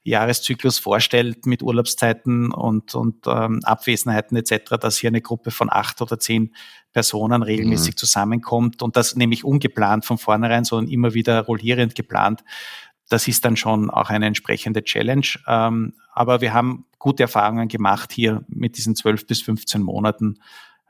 [0.04, 6.00] Jahreszyklus vorstellt mit Urlaubszeiten und, und ähm, Abwesenheiten etc., dass hier eine Gruppe von acht
[6.00, 6.54] oder zehn
[6.92, 7.98] Personen regelmäßig mhm.
[7.98, 12.44] zusammenkommt und das nämlich ungeplant von vornherein, sondern immer wieder rollierend geplant.
[13.08, 15.26] Das ist dann schon auch eine entsprechende Challenge.
[15.46, 20.38] Ähm, aber wir haben gute Erfahrungen gemacht hier mit diesen 12 bis 15 Monaten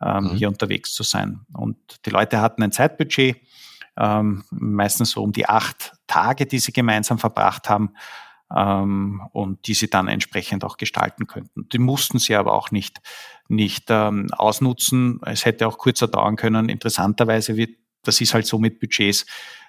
[0.02, 0.30] ähm, mhm.
[0.30, 1.40] hier unterwegs zu sein.
[1.52, 3.36] Und die Leute hatten ein Zeitbudget,
[3.96, 7.94] ähm, meistens so um die acht Tage, die sie gemeinsam verbracht haben
[8.54, 11.68] ähm, und die sie dann entsprechend auch gestalten könnten.
[11.70, 13.00] Die mussten sie aber auch nicht,
[13.48, 15.20] nicht ähm, ausnutzen.
[15.24, 16.68] Es hätte auch kürzer dauern können.
[16.68, 19.26] Interessanterweise, wie, das ist halt so mit Budgets,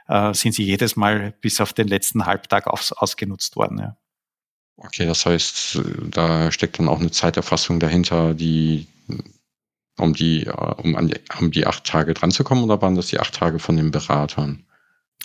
[0.08, 3.80] äh, sind sie jedes Mal bis auf den letzten Halbtag aus, ausgenutzt worden.
[3.80, 3.98] Ja.
[4.78, 8.88] Okay, das heißt, da steckt dann auch eine Zeiterfassung dahinter, die
[10.00, 12.96] um die, äh, um an die, um die acht Tage dran zu kommen, oder waren
[12.96, 14.66] das die acht Tage von den Beratern?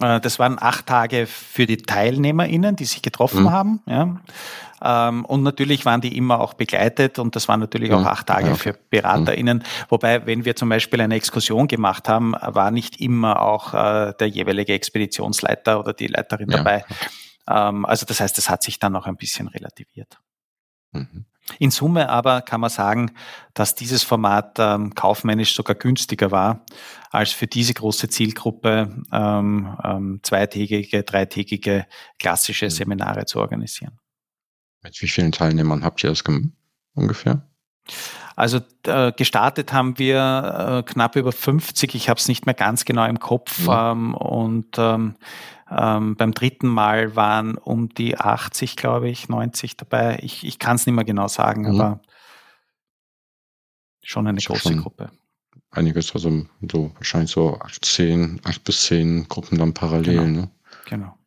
[0.00, 3.50] Äh, das waren acht Tage für die TeilnehmerInnen, die sich getroffen mhm.
[3.50, 3.82] haben.
[3.86, 4.20] Ja.
[4.82, 8.48] Ähm, und natürlich waren die immer auch begleitet und das waren natürlich auch acht Tage
[8.48, 8.54] ja.
[8.54, 9.58] für BeraterInnen.
[9.58, 9.62] Mhm.
[9.88, 14.28] Wobei, wenn wir zum Beispiel eine Exkursion gemacht haben, war nicht immer auch äh, der
[14.28, 16.58] jeweilige Expeditionsleiter oder die Leiterin ja.
[16.58, 16.84] dabei.
[17.48, 20.18] Ähm, also das heißt, es hat sich dann noch ein bisschen relativiert.
[20.92, 21.24] Mhm.
[21.58, 23.12] In Summe aber kann man sagen,
[23.52, 26.64] dass dieses Format ähm, kaufmännisch sogar günstiger war,
[27.10, 31.86] als für diese große Zielgruppe ähm, ähm, zweitägige, dreitägige
[32.18, 32.70] klassische mhm.
[32.70, 33.98] Seminare zu organisieren.
[34.82, 36.22] Mit wie vielen Teilnehmern habt ihr das
[36.94, 37.46] ungefähr?
[38.36, 42.84] Also äh, gestartet haben wir äh, knapp über 50, ich habe es nicht mehr ganz
[42.84, 43.66] genau im Kopf.
[43.66, 43.92] Ja.
[43.92, 45.14] Ähm, und ähm,
[45.70, 50.18] ähm, beim dritten Mal waren um die 80, glaube ich, 90 dabei.
[50.22, 51.80] Ich, ich kann es nicht mehr genau sagen, mhm.
[51.80, 52.00] aber
[54.02, 55.10] schon eine große schon Gruppe.
[55.70, 60.16] Einiges, also so wahrscheinlich so 8, 10, 8 bis 10 Gruppen dann parallel.
[60.16, 60.40] Genau.
[60.40, 60.50] Ne?
[60.86, 61.18] genau.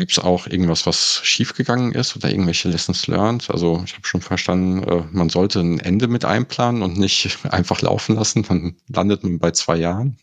[0.00, 3.50] Gibt es auch irgendwas, was schiefgegangen ist oder irgendwelche Lessons learned?
[3.50, 7.82] Also ich habe schon verstanden, äh, man sollte ein Ende mit einplanen und nicht einfach
[7.82, 10.16] laufen lassen, dann landet man bei zwei Jahren.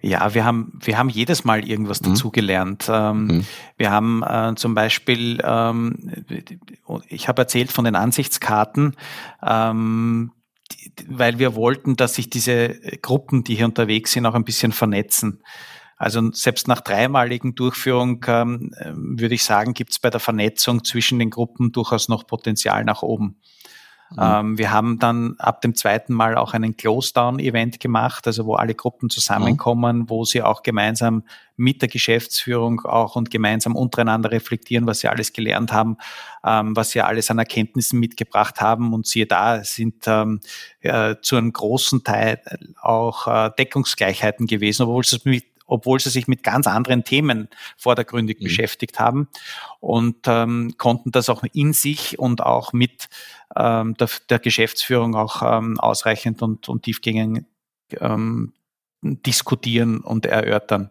[0.00, 2.06] Ja, wir haben, wir haben jedes Mal irgendwas mhm.
[2.06, 2.86] dazugelernt.
[2.88, 3.46] Ähm, mhm.
[3.76, 6.10] Wir haben äh, zum Beispiel, ähm,
[7.08, 8.96] ich habe erzählt von den Ansichtskarten,
[9.44, 10.32] ähm,
[10.72, 14.72] die, weil wir wollten, dass sich diese Gruppen, die hier unterwegs sind, auch ein bisschen
[14.72, 15.40] vernetzen.
[15.96, 21.18] Also selbst nach dreimaligen Durchführung ähm, würde ich sagen, gibt es bei der Vernetzung zwischen
[21.18, 23.36] den Gruppen durchaus noch Potenzial nach oben.
[24.10, 24.18] Mhm.
[24.20, 28.74] Ähm, wir haben dann ab dem zweiten Mal auch einen Close-Down-Event gemacht, also wo alle
[28.74, 30.10] Gruppen zusammenkommen, mhm.
[30.10, 31.24] wo sie auch gemeinsam
[31.56, 35.96] mit der Geschäftsführung auch und gemeinsam untereinander reflektieren, was sie alles gelernt haben,
[36.44, 38.92] ähm, was sie alles an Erkenntnissen mitgebracht haben.
[38.92, 40.40] Und siehe da, sind ähm,
[40.80, 42.40] äh, zu einem großen Teil
[42.80, 48.40] auch äh, Deckungsgleichheiten gewesen, obwohl es mit obwohl sie sich mit ganz anderen Themen vordergründig
[48.40, 48.44] mhm.
[48.44, 49.28] beschäftigt haben
[49.80, 53.08] und ähm, konnten das auch in sich und auch mit
[53.54, 57.44] ähm, der, der, Geschäftsführung auch ähm, ausreichend und, und tiefgängig
[58.00, 58.52] ähm,
[59.02, 60.90] diskutieren und erörtern.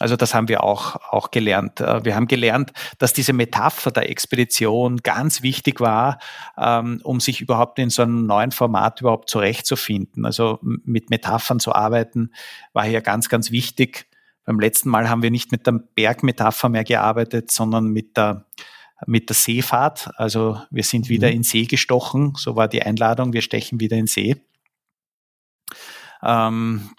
[0.00, 1.80] Also das haben wir auch, auch gelernt.
[1.80, 6.18] Äh, wir haben gelernt, dass diese Metapher der Expedition ganz wichtig war,
[6.58, 10.24] ähm, um sich überhaupt in so einem neuen Format überhaupt zurechtzufinden.
[10.24, 12.32] Also mit Metaphern zu arbeiten
[12.72, 14.06] war hier ganz, ganz wichtig.
[14.44, 18.46] Beim letzten Mal haben wir nicht mit der Bergmetapher mehr gearbeitet, sondern mit der
[19.06, 20.10] mit der Seefahrt.
[20.16, 21.36] Also wir sind wieder mhm.
[21.36, 22.34] in See gestochen.
[22.36, 23.32] So war die Einladung.
[23.32, 24.36] Wir stechen wieder in See.
[26.22, 26.90] Ähm,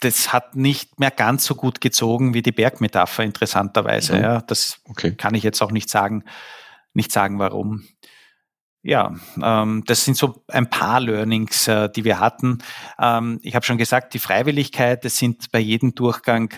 [0.00, 4.14] das hat nicht mehr ganz so gut gezogen wie die Bergmetapher, interessanterweise.
[4.14, 4.22] Mhm.
[4.22, 5.14] Ja, das okay.
[5.14, 6.24] kann ich jetzt auch nicht sagen,
[6.94, 7.84] nicht sagen, warum.
[8.82, 12.58] Ja, ähm, das sind so ein paar Learnings, äh, die wir hatten.
[12.98, 16.54] Ähm, ich habe schon gesagt, die Freiwilligkeit, es sind bei jedem Durchgang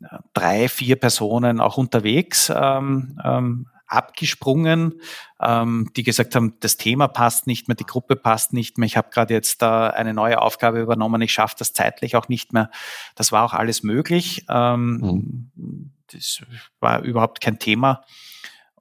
[0.00, 2.52] äh, drei, vier Personen auch unterwegs.
[2.54, 5.00] Ähm, ähm abgesprungen,
[5.40, 8.96] ähm, die gesagt haben, das Thema passt nicht mehr, die Gruppe passt nicht mehr, ich
[8.96, 12.70] habe gerade jetzt da eine neue Aufgabe übernommen, ich schaffe das zeitlich auch nicht mehr.
[13.14, 14.44] Das war auch alles möglich.
[14.48, 15.92] Ähm, mhm.
[16.08, 16.42] Das
[16.80, 18.04] war überhaupt kein Thema.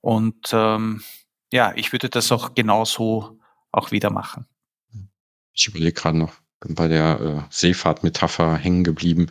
[0.02, 1.04] Und ähm,
[1.52, 3.40] ja, ich würde das auch genauso
[3.72, 4.46] auch wieder machen.
[5.54, 9.28] Ich überlege gerade noch, bin bei der äh, Seefahrt-Metapher hängen geblieben.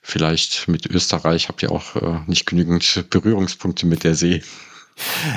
[0.00, 4.42] Vielleicht mit Österreich habt ihr auch äh, nicht genügend Berührungspunkte mit der See.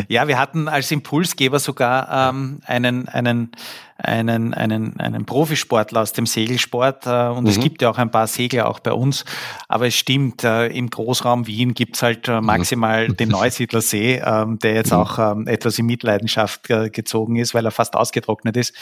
[0.08, 3.52] Ja, wir hatten als Impulsgeber sogar ähm, einen, einen,
[3.98, 7.50] einen, einen, einen Profisportler aus dem Segelsport äh, und mhm.
[7.50, 9.26] es gibt ja auch ein paar Segler auch bei uns,
[9.68, 12.46] aber es stimmt, äh, im Großraum Wien gibt's halt äh, mhm.
[12.46, 13.18] maximal mhm.
[13.18, 14.98] den Neusiedlersee, ähm, der jetzt mhm.
[14.98, 18.74] auch ähm, etwas in Mitleidenschaft äh, gezogen ist, weil er fast ausgetrocknet ist.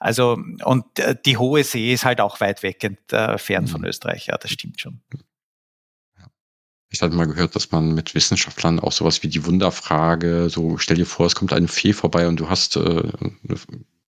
[0.00, 3.88] Also und äh, die Hohe See ist halt auch weit weg äh, fern von mhm.
[3.88, 5.00] Österreich, ja, das stimmt schon.
[6.90, 10.96] Ich hatte mal gehört, dass man mit Wissenschaftlern auch sowas wie die Wunderfrage, so stell
[10.96, 12.80] dir vor, es kommt eine Fee vorbei und du hast äh,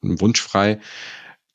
[0.03, 0.81] einen Wunsch frei,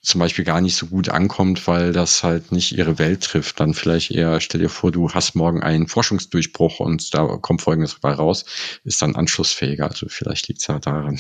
[0.05, 3.59] zum Beispiel gar nicht so gut ankommt, weil das halt nicht ihre Welt trifft.
[3.59, 7.97] Dann vielleicht eher, stell dir vor, du hast morgen einen Forschungsdurchbruch und da kommt Folgendes
[7.99, 8.45] dabei raus,
[8.83, 9.89] ist dann anschlussfähiger.
[9.89, 11.19] Also vielleicht liegt es ja daran.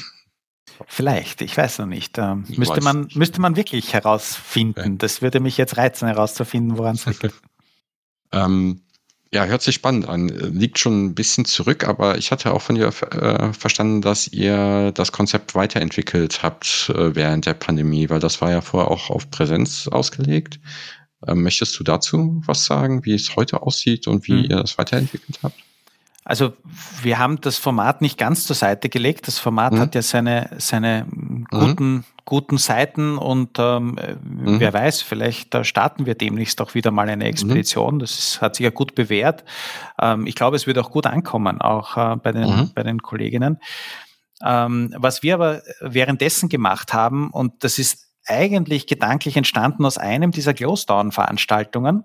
[0.87, 2.17] Vielleicht, ich weiß noch nicht.
[2.17, 4.91] Ähm, müsste, man, müsste man wirklich herausfinden.
[4.91, 4.97] Ja.
[4.97, 7.33] Das würde mich jetzt reizen, herauszufinden, woran es liegt.
[8.31, 8.81] ähm,
[9.35, 10.29] ja, hört sich spannend an.
[10.29, 14.93] Liegt schon ein bisschen zurück, aber ich hatte auch von dir äh, verstanden, dass ihr
[14.93, 19.29] das Konzept weiterentwickelt habt äh, während der Pandemie, weil das war ja vorher auch auf
[19.29, 20.61] Präsenz ausgelegt.
[21.27, 24.43] Ähm, möchtest du dazu was sagen, wie es heute aussieht und wie mhm.
[24.43, 25.64] ihr das weiterentwickelt habt?
[26.27, 26.53] Also
[27.03, 29.27] wir haben das Format nicht ganz zur Seite gelegt.
[29.27, 29.79] Das Format mhm.
[29.79, 31.05] hat ja seine, seine
[31.51, 32.03] guten, mhm.
[32.25, 34.59] guten Seiten und ähm, mhm.
[34.59, 37.95] wer weiß, vielleicht äh, starten wir demnächst auch wieder mal eine Expedition.
[37.95, 37.99] Mhm.
[37.99, 39.43] Das ist, hat sich ja gut bewährt.
[40.01, 42.71] Ähm, ich glaube, es wird auch gut ankommen, auch äh, bei, den, mhm.
[42.73, 43.59] bei den Kolleginnen.
[44.43, 50.31] Ähm, was wir aber währenddessen gemacht haben, und das ist eigentlich gedanklich entstanden aus einem
[50.31, 52.03] dieser Close-Down-Veranstaltungen,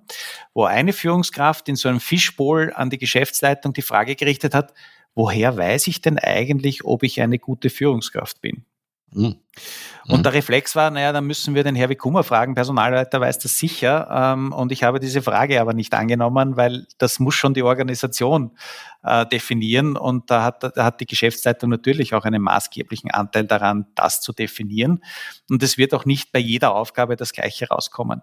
[0.54, 4.74] wo eine Führungskraft in so einem Fischbowl an die Geschäftsleitung die Frage gerichtet hat,
[5.14, 8.64] woher weiß ich denn eigentlich, ob ich eine gute Führungskraft bin?
[9.12, 9.36] Mhm.
[10.06, 10.22] Und mhm.
[10.22, 14.08] der Reflex war, naja, dann müssen wir den Herr Kummer fragen, Personalleiter weiß das sicher.
[14.10, 18.52] Ähm, und ich habe diese Frage aber nicht angenommen, weil das muss schon die Organisation
[19.02, 19.96] äh, definieren.
[19.96, 24.32] Und da hat, da hat die Geschäftsleitung natürlich auch einen maßgeblichen Anteil daran, das zu
[24.32, 25.02] definieren.
[25.48, 28.22] Und es wird auch nicht bei jeder Aufgabe das Gleiche rauskommen.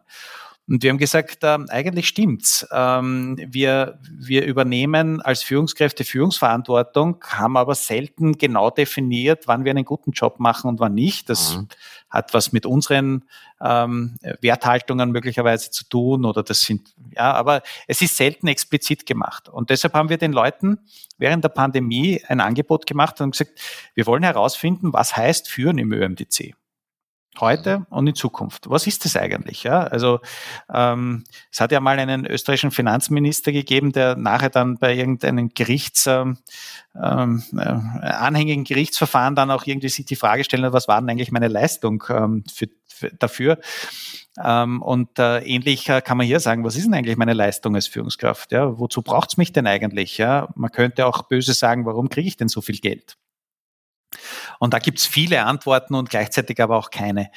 [0.70, 2.68] Und wir haben gesagt, äh, eigentlich stimmt's.
[2.72, 9.86] Ähm, wir, wir übernehmen als Führungskräfte Führungsverantwortung, haben aber selten genau definiert, wann wir einen
[9.86, 11.30] guten Job machen und wann nicht.
[11.30, 11.68] Das mhm.
[12.10, 13.24] hat was mit unseren
[13.62, 19.48] ähm, Werthaltungen möglicherweise zu tun oder das sind, ja, aber es ist selten explizit gemacht.
[19.48, 20.80] Und deshalb haben wir den Leuten
[21.18, 23.60] während der Pandemie ein Angebot gemacht und gesagt,
[23.96, 26.56] wir wollen herausfinden, was heißt führen im ÖMDC
[27.42, 28.70] heute und in Zukunft.
[28.70, 29.64] Was ist das eigentlich?
[29.64, 30.20] Ja, also
[30.74, 36.08] ähm, es hat ja mal einen österreichischen Finanzminister gegeben, der nachher dann bei irgendeinem Gerichts
[36.08, 36.38] ähm,
[36.96, 41.10] ähm, äh, anhängigen Gerichtsverfahren dann auch irgendwie sich die Frage stellen hat, was war denn
[41.10, 43.60] eigentlich meine Leistung ähm, für, für, dafür?
[44.44, 47.76] Ähm, und äh, ähnlich äh, kann man hier sagen, was ist denn eigentlich meine Leistung
[47.76, 48.52] als Führungskraft?
[48.52, 50.18] Ja, wozu braucht's mich denn eigentlich?
[50.18, 53.18] Ja, man könnte auch böse sagen, warum kriege ich denn so viel Geld?
[54.60, 57.30] Und da gibt es viele Antworten und gleichzeitig aber auch keine.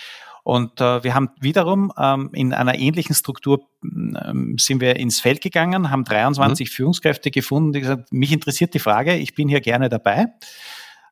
[0.42, 5.42] Und äh, wir haben wiederum ähm, in einer ähnlichen Struktur ähm, sind wir ins Feld
[5.42, 6.72] gegangen, haben 23 mhm.
[6.72, 10.28] Führungskräfte gefunden, die gesagt, mich interessiert die Frage, ich bin hier gerne dabei.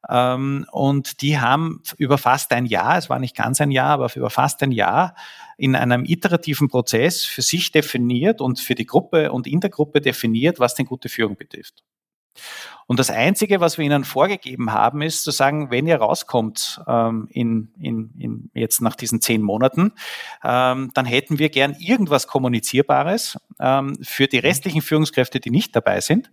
[0.09, 4.11] Ähm, und die haben über fast ein Jahr, es war nicht ganz ein Jahr, aber
[4.15, 5.15] über fast ein Jahr
[5.57, 10.01] in einem iterativen Prozess für sich definiert und für die Gruppe und in der Gruppe
[10.01, 11.83] definiert, was denn gute Führung betrifft.
[12.89, 17.29] Und das Einzige, was wir ihnen vorgegeben haben, ist zu sagen, wenn ihr rauskommt ähm,
[17.31, 19.93] in, in, in jetzt nach diesen zehn Monaten,
[20.43, 26.01] ähm, dann hätten wir gern irgendwas Kommunizierbares ähm, für die restlichen Führungskräfte, die nicht dabei
[26.01, 26.31] sind.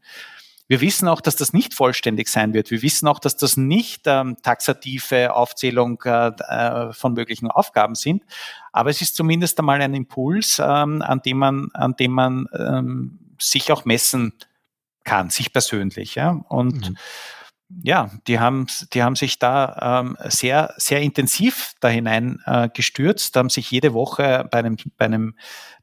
[0.68, 2.72] Wir wissen auch, dass das nicht vollständig sein wird.
[2.72, 8.24] Wir wissen auch, dass das nicht ähm, taxative Aufzählung äh, äh von möglichen Aufgaben sind.
[8.72, 13.20] Aber es ist zumindest einmal ein Impuls, ähm, an dem man, an dem man ähm,
[13.40, 14.55] sich auch messen kann,
[15.30, 16.16] sich persönlich.
[16.16, 16.32] Ja?
[16.50, 16.98] Und mhm.
[17.84, 23.36] ja, die haben, die haben sich da ähm, sehr, sehr intensiv da hinein äh, gestürzt,
[23.36, 25.36] haben sich jede Woche bei einem, bei einem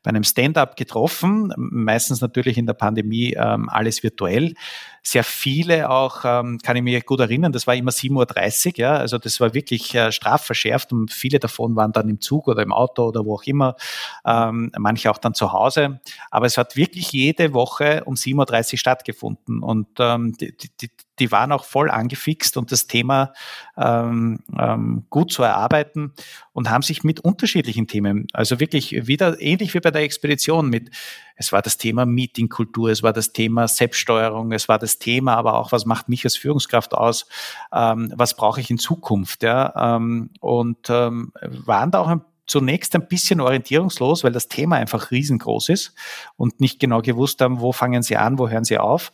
[0.03, 4.55] bei einem Stand-up getroffen, meistens natürlich in der Pandemie ähm, alles virtuell.
[5.03, 8.93] Sehr viele auch, ähm, kann ich mich gut erinnern, das war immer 7.30 Uhr, ja,
[8.95, 12.73] also das war wirklich äh, strafverschärft und viele davon waren dann im Zug oder im
[12.73, 13.77] Auto oder wo auch immer,
[14.25, 16.01] ähm, manche auch dann zu Hause.
[16.31, 21.31] Aber es hat wirklich jede Woche um 7.30 Uhr stattgefunden und ähm, die, die, die
[21.31, 23.33] waren auch voll angefixt und das Thema
[23.77, 26.15] ähm, ähm, gut zu erarbeiten
[26.53, 30.91] und haben sich mit unterschiedlichen Themen, also wirklich wieder ähnlich wie bei der Expedition mit,
[31.37, 35.59] es war das Thema Meetingkultur, es war das Thema Selbststeuerung, es war das Thema aber
[35.59, 37.27] auch, was macht mich als Führungskraft aus,
[37.73, 42.95] ähm, was brauche ich in Zukunft, ja, ähm, und ähm, waren da auch ein zunächst
[42.95, 45.95] ein bisschen orientierungslos, weil das Thema einfach riesengroß ist
[46.37, 49.12] und nicht genau gewusst haben, wo fangen sie an, wo hören sie auf.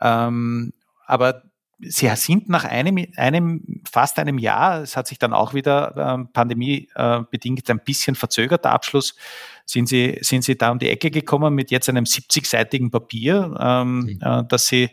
[0.00, 0.72] Ähm,
[1.06, 1.42] aber
[1.78, 6.28] Sie sind nach einem, einem, fast einem Jahr, es hat sich dann auch wieder ähm,
[6.32, 9.14] pandemiebedingt äh, ein bisschen verzögert, der Abschluss,
[9.66, 13.98] sind Sie, sind Sie da um die Ecke gekommen mit jetzt einem 70-seitigen Papier, ähm,
[13.98, 14.18] mhm.
[14.22, 14.88] äh, dass Sie,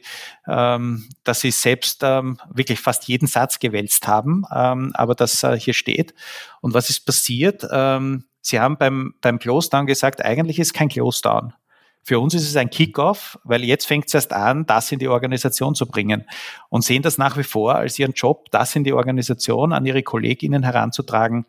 [0.48, 5.58] ähm, dass Sie selbst ähm, wirklich fast jeden Satz gewälzt haben, ähm, aber das äh,
[5.58, 6.13] hier steht.
[6.60, 7.65] Und was ist passiert?
[7.72, 11.54] Ähm, Sie haben beim, beim Close-Down gesagt, eigentlich ist kein Close-Down.
[12.05, 15.07] Für uns ist es ein Kickoff, weil jetzt fängt es erst an, das in die
[15.07, 16.25] Organisation zu bringen
[16.69, 20.03] und sehen das nach wie vor als ihren Job, das in die Organisation an ihre
[20.03, 21.45] Kolleginnen heranzutragen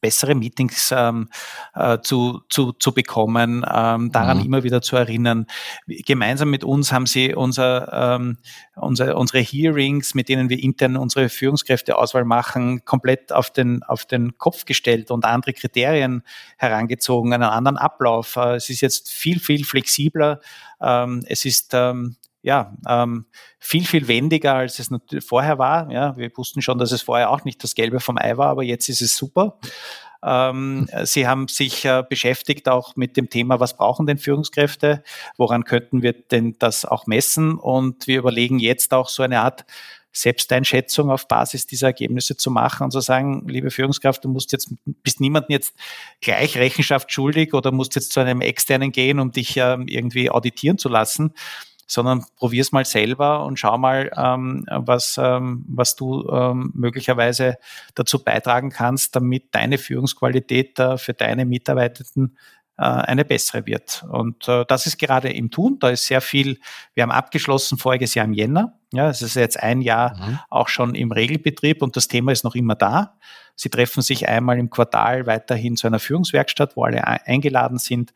[0.00, 1.28] bessere Meetings ähm,
[1.74, 4.44] äh, zu, zu, zu bekommen, ähm, daran mhm.
[4.44, 5.46] immer wieder zu erinnern.
[5.86, 8.38] Gemeinsam mit uns haben sie unser, ähm,
[8.74, 14.38] unser, unsere Hearings, mit denen wir intern unsere Führungskräfteauswahl machen, komplett auf den, auf den
[14.38, 16.22] Kopf gestellt und andere Kriterien
[16.56, 18.36] herangezogen, einen anderen Ablauf.
[18.36, 20.40] Äh, es ist jetzt viel, viel flexibler.
[20.80, 23.26] Ähm, es ist ähm, ja, ähm,
[23.58, 24.88] viel, viel wendiger, als es
[25.24, 25.90] vorher war.
[25.90, 28.62] Ja, wir wussten schon, dass es vorher auch nicht das Gelbe vom Ei war, aber
[28.62, 29.58] jetzt ist es super.
[30.22, 35.02] Ähm, Sie haben sich äh, beschäftigt auch mit dem Thema, was brauchen denn Führungskräfte?
[35.36, 37.58] Woran könnten wir denn das auch messen?
[37.58, 39.64] Und wir überlegen jetzt auch so eine Art
[40.12, 44.72] Selbsteinschätzung auf Basis dieser Ergebnisse zu machen und zu sagen, liebe Führungskraft, du musst jetzt,
[45.02, 45.74] bist niemandem jetzt
[46.20, 50.78] gleich Rechenschaft schuldig oder musst jetzt zu einem externen gehen, um dich ähm, irgendwie auditieren
[50.78, 51.34] zu lassen,
[51.86, 57.58] sondern probier's mal selber und schau mal, ähm, was, ähm, was du ähm, möglicherweise
[57.94, 62.36] dazu beitragen kannst, damit deine Führungsqualität äh, für deine Mitarbeitenden
[62.78, 64.04] äh, eine bessere wird.
[64.10, 65.78] Und äh, das ist gerade im Tun.
[65.78, 66.58] Da ist sehr viel,
[66.94, 68.74] wir haben abgeschlossen voriges Jahr im Jänner.
[68.92, 70.38] Ja, es ist jetzt ein Jahr mhm.
[70.50, 73.16] auch schon im Regelbetrieb und das Thema ist noch immer da.
[73.54, 78.12] Sie treffen sich einmal im Quartal weiterhin zu einer Führungswerkstatt, wo alle eingeladen sind.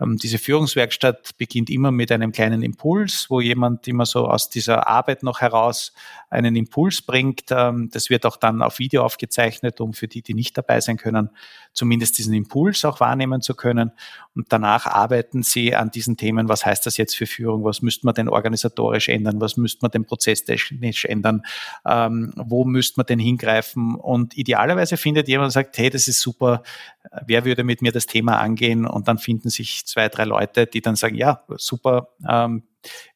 [0.00, 4.88] Ähm, diese Führungswerkstatt beginnt immer mit einem kleinen Impuls, wo jemand immer so aus dieser
[4.88, 5.92] Arbeit noch heraus
[6.30, 7.44] einen Impuls bringt.
[7.50, 10.96] Ähm, das wird auch dann auf Video aufgezeichnet, um für die, die nicht dabei sein
[10.96, 11.30] können,
[11.72, 13.92] zumindest diesen Impuls auch wahrnehmen zu können.
[14.34, 16.48] Und danach arbeiten sie an diesen Themen.
[16.48, 17.64] Was heißt das jetzt für Führung?
[17.64, 19.40] Was müsste man denn organisatorisch ändern?
[19.40, 21.42] Was müsste man denn prozesstechnisch ändern?
[21.84, 23.96] Ähm, wo müsste man denn hingreifen?
[23.96, 26.62] Und idealerweise findet jemand und sagt, hey, das ist super.
[27.26, 28.86] Wer würde mit mir das Thema angehen?
[28.86, 32.08] Und dann finden sich zwei, drei Leute, die dann sagen, ja, super.
[32.28, 32.64] Ähm,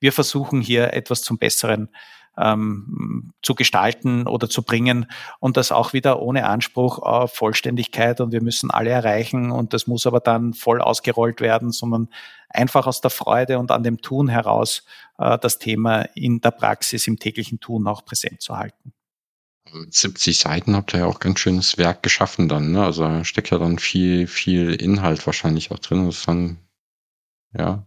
[0.00, 1.88] wir versuchen hier etwas zum Besseren
[2.36, 5.06] ähm, zu gestalten oder zu bringen
[5.40, 9.86] und das auch wieder ohne Anspruch auf Vollständigkeit und wir müssen alle erreichen und das
[9.86, 12.08] muss aber dann voll ausgerollt werden, sondern
[12.48, 14.84] einfach aus der Freude und an dem Tun heraus
[15.18, 18.92] äh, das Thema in der Praxis, im täglichen Tun auch präsent zu halten.
[19.70, 22.84] 70 Seiten habt ihr ja auch ganz schönes Werk geschaffen dann, ne?
[22.84, 26.06] Also da steckt ja dann viel, viel Inhalt wahrscheinlich auch drin.
[26.06, 26.58] Das ist dann,
[27.56, 27.86] ja,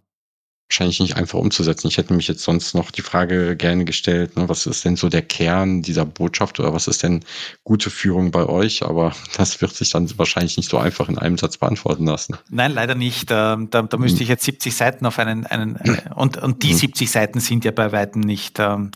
[0.67, 1.87] wahrscheinlich nicht einfach umzusetzen.
[1.87, 5.09] Ich hätte mich jetzt sonst noch die Frage gerne gestellt, ne, was ist denn so
[5.09, 7.23] der Kern dieser Botschaft oder was ist denn
[7.63, 8.83] gute Führung bei euch?
[8.83, 12.37] Aber das wird sich dann wahrscheinlich nicht so einfach in einem Satz beantworten lassen.
[12.49, 13.29] Nein, leider nicht.
[13.29, 14.23] Ähm, da, da müsste hm.
[14.23, 15.75] ich jetzt 70 Seiten auf einen, einen
[16.15, 17.11] und, und die 70 hm.
[17.11, 18.91] Seiten sind ja bei weitem nicht ähm,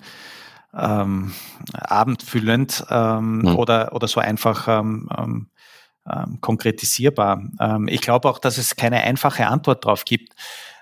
[0.75, 1.33] ähm,
[1.73, 3.55] abendfüllend ähm, mhm.
[3.55, 5.47] oder, oder so einfach ähm, ähm,
[6.09, 7.43] ähm konkretisierbar.
[7.59, 10.33] Ähm, ich glaube auch, dass es keine einfache Antwort drauf gibt.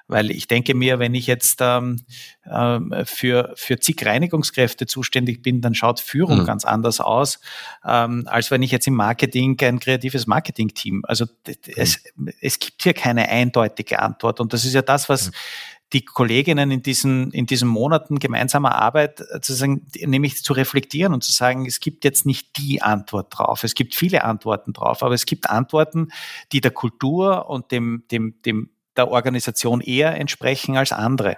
[0.10, 2.02] Weil ich denke mir, wenn ich jetzt ähm,
[3.04, 6.46] für, für zig Reinigungskräfte zuständig bin, dann schaut Führung mhm.
[6.46, 7.42] ganz anders aus,
[7.86, 11.04] ähm, als wenn ich jetzt im Marketing ein kreatives Marketing-Team.
[11.06, 11.56] Also mhm.
[11.76, 12.02] es,
[12.40, 14.40] es gibt hier keine eindeutige Antwort.
[14.40, 15.34] Und das ist ja das, was mhm
[15.94, 21.14] die Kolleginnen in diesen, in diesen Monaten gemeinsamer Arbeit äh, zu sagen, nämlich zu reflektieren
[21.14, 23.64] und zu sagen, es gibt jetzt nicht die Antwort drauf.
[23.64, 26.10] Es gibt viele Antworten drauf, aber es gibt Antworten,
[26.52, 31.38] die der Kultur und dem, dem, dem der Organisation eher entsprechen als andere.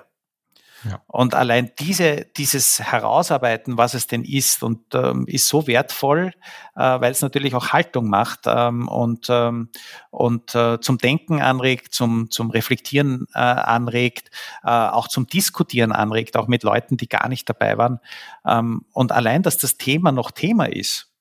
[1.07, 6.33] Und allein diese, dieses Herausarbeiten, was es denn ist, und ähm, ist so wertvoll,
[6.75, 9.69] äh, weil es natürlich auch Haltung macht ähm, und, ähm,
[10.09, 14.29] und äh, zum Denken anregt, zum, zum Reflektieren äh, anregt,
[14.63, 17.99] äh, auch zum Diskutieren anregt, auch mit Leuten, die gar nicht dabei waren.
[18.45, 21.11] Ähm, und allein, dass das Thema noch Thema ist,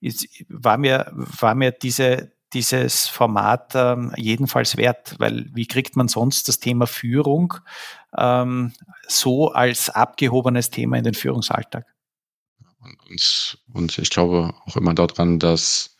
[0.00, 6.08] ist war mir, war mir diese, dieses Format ähm, jedenfalls wert, weil wie kriegt man
[6.08, 7.54] sonst das Thema Führung
[8.18, 8.72] ähm,
[9.08, 11.86] so als abgehobenes Thema in den Führungsalltag?
[12.80, 15.96] Und, und ich glaube auch immer daran, dass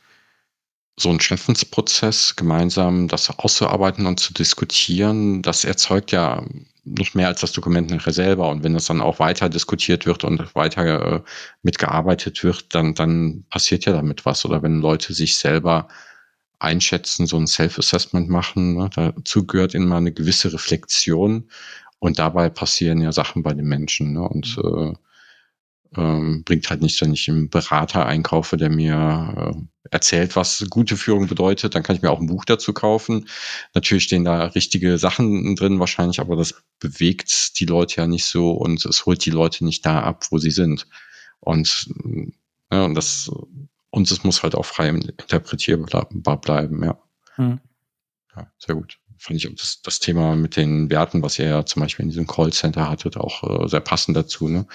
[0.97, 6.45] so ein Schaffensprozess, gemeinsam das auszuarbeiten und zu diskutieren, das erzeugt ja
[6.85, 8.49] nicht mehr als das Dokument nachher selber.
[8.51, 11.23] Und wenn das dann auch weiter diskutiert wird und weiter äh,
[11.63, 14.45] mitgearbeitet wird, dann, dann passiert ja damit was.
[14.45, 15.89] Oder wenn Leute sich selber
[16.59, 18.75] einschätzen, so ein Self-Assessment machen.
[18.75, 18.91] Ne?
[18.95, 21.49] Dazu gehört immer eine gewisse Reflexion
[22.05, 24.13] und dabei passieren ja Sachen bei den Menschen.
[24.13, 24.29] Ne?
[24.29, 24.95] Und mhm.
[25.95, 30.67] äh, ähm, bringt halt nicht, wenn ich einen Berater einkaufe, der mir äh, erzählt, was
[30.69, 33.27] gute Führung bedeutet, dann kann ich mir auch ein Buch dazu kaufen.
[33.73, 38.51] Natürlich stehen da richtige Sachen drin wahrscheinlich, aber das bewegt die Leute ja nicht so
[38.51, 40.87] und es holt die Leute nicht da ab, wo sie sind.
[41.41, 41.89] Und,
[42.71, 43.31] ja, und das
[43.91, 46.99] und es muss halt auch frei interpretierbar bleiben, ja.
[47.37, 47.61] Hm.
[48.37, 48.99] Ja, sehr gut.
[49.25, 52.11] Fand ich auch das, das Thema mit den Werten, was ihr ja zum Beispiel in
[52.11, 54.49] diesem Callcenter hattet, auch äh, sehr passend dazu.
[54.49, 54.67] Ne?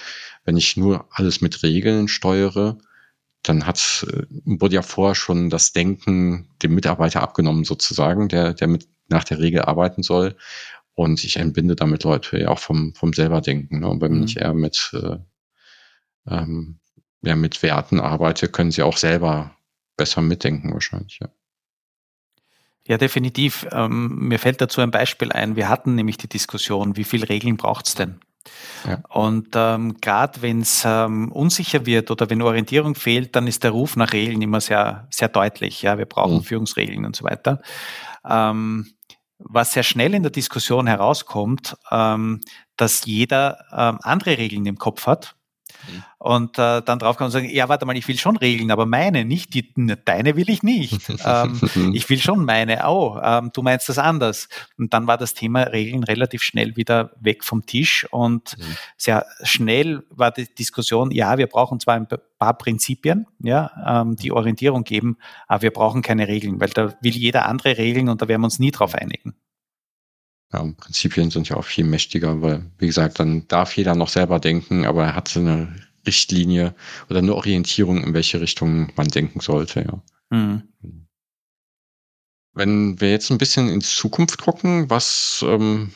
[0.44, 2.76] Wenn ich nur alles mit Regeln steuere,
[3.44, 8.66] dann hat äh, wurde ja vorher schon das Denken dem Mitarbeiter abgenommen, sozusagen, der, der
[8.66, 10.36] mit nach der Regel arbeiten soll.
[10.94, 13.78] Und ich entbinde damit Leute ja auch vom, vom selber Denken.
[13.80, 13.88] Ne?
[13.88, 14.24] Und wenn mhm.
[14.24, 15.18] ich eher mit äh,
[16.26, 16.80] ähm,
[17.22, 19.54] ja, mit Werten arbeite, können sie auch selber
[19.96, 21.28] besser mitdenken wahrscheinlich, ja.
[22.86, 23.66] Ja, definitiv.
[23.72, 25.56] Ähm, mir fällt dazu ein Beispiel ein.
[25.56, 28.20] Wir hatten nämlich die Diskussion, wie viele Regeln braucht es denn?
[28.86, 29.00] Ja.
[29.10, 33.72] Und ähm, gerade wenn es ähm, unsicher wird oder wenn Orientierung fehlt, dann ist der
[33.72, 35.82] Ruf nach Regeln immer sehr, sehr deutlich.
[35.82, 36.42] Ja, wir brauchen mhm.
[36.42, 37.60] Führungsregeln und so weiter.
[38.28, 38.86] Ähm,
[39.38, 42.40] was sehr schnell in der Diskussion herauskommt, ähm,
[42.76, 45.36] dass jeder ähm, andere Regeln im Kopf hat
[45.88, 46.04] Mhm.
[46.18, 48.84] Und äh, dann drauf kann man sagen, ja, warte mal, ich will schon Regeln, aber
[48.84, 49.72] meine, nicht die,
[50.04, 51.08] deine will ich nicht.
[51.24, 51.58] ähm,
[51.94, 54.48] ich will schon meine, oh, ähm, du meinst das anders.
[54.76, 58.76] Und dann war das Thema Regeln relativ schnell wieder weg vom Tisch und mhm.
[58.96, 62.06] sehr schnell war die Diskussion, ja, wir brauchen zwar ein
[62.38, 63.70] paar Prinzipien, ja,
[64.02, 65.16] ähm, die Orientierung geben,
[65.48, 68.46] aber wir brauchen keine Regeln, weil da will jeder andere Regeln und da werden wir
[68.46, 69.34] uns nie drauf einigen.
[70.52, 74.40] Ja, Prinzipien sind ja auch viel mächtiger, weil, wie gesagt, dann darf jeder noch selber
[74.40, 75.74] denken, aber er hat so eine
[76.06, 76.74] Richtlinie
[77.08, 80.02] oder eine Orientierung, in welche Richtung man denken sollte, ja.
[80.36, 80.62] Mhm.
[82.52, 85.92] Wenn wir jetzt ein bisschen in die Zukunft gucken, was ähm,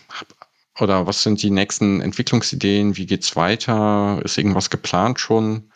[0.78, 2.96] oder was sind die nächsten Entwicklungsideen?
[2.96, 4.20] Wie geht's weiter?
[4.24, 5.70] Ist irgendwas geplant schon?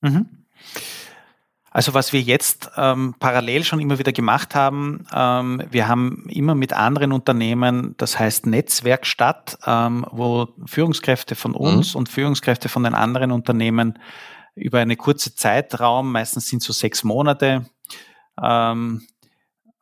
[0.00, 0.26] Mhm.
[1.72, 6.56] Also was wir jetzt ähm, parallel schon immer wieder gemacht haben, ähm, wir haben immer
[6.56, 11.98] mit anderen Unternehmen, das heißt Netzwerkstatt, ähm, wo Führungskräfte von uns mhm.
[12.00, 14.00] und Führungskräfte von den anderen Unternehmen
[14.56, 17.66] über eine kurze Zeitraum, meistens sind so sechs Monate,
[18.42, 19.06] ähm,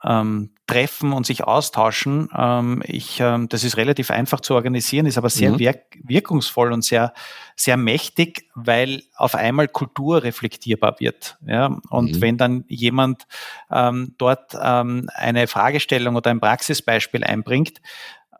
[0.05, 2.29] ähm, treffen und sich austauschen.
[2.37, 5.59] Ähm, ich, ähm, das ist relativ einfach zu organisieren, ist aber sehr mhm.
[5.59, 7.13] wirk wirkungsvoll und sehr,
[7.57, 11.39] sehr mächtig, weil auf einmal Kultur reflektierbar wird.
[11.47, 11.79] Ja?
[11.89, 12.21] Und mhm.
[12.21, 13.27] wenn dann jemand
[13.73, 17.81] ähm, dort ähm, eine Fragestellung oder ein Praxisbeispiel einbringt,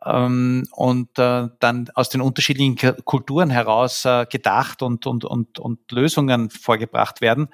[0.01, 6.49] und äh, dann aus den unterschiedlichen Kulturen heraus äh, gedacht und, und, und, und Lösungen
[6.49, 7.49] vorgebracht werden.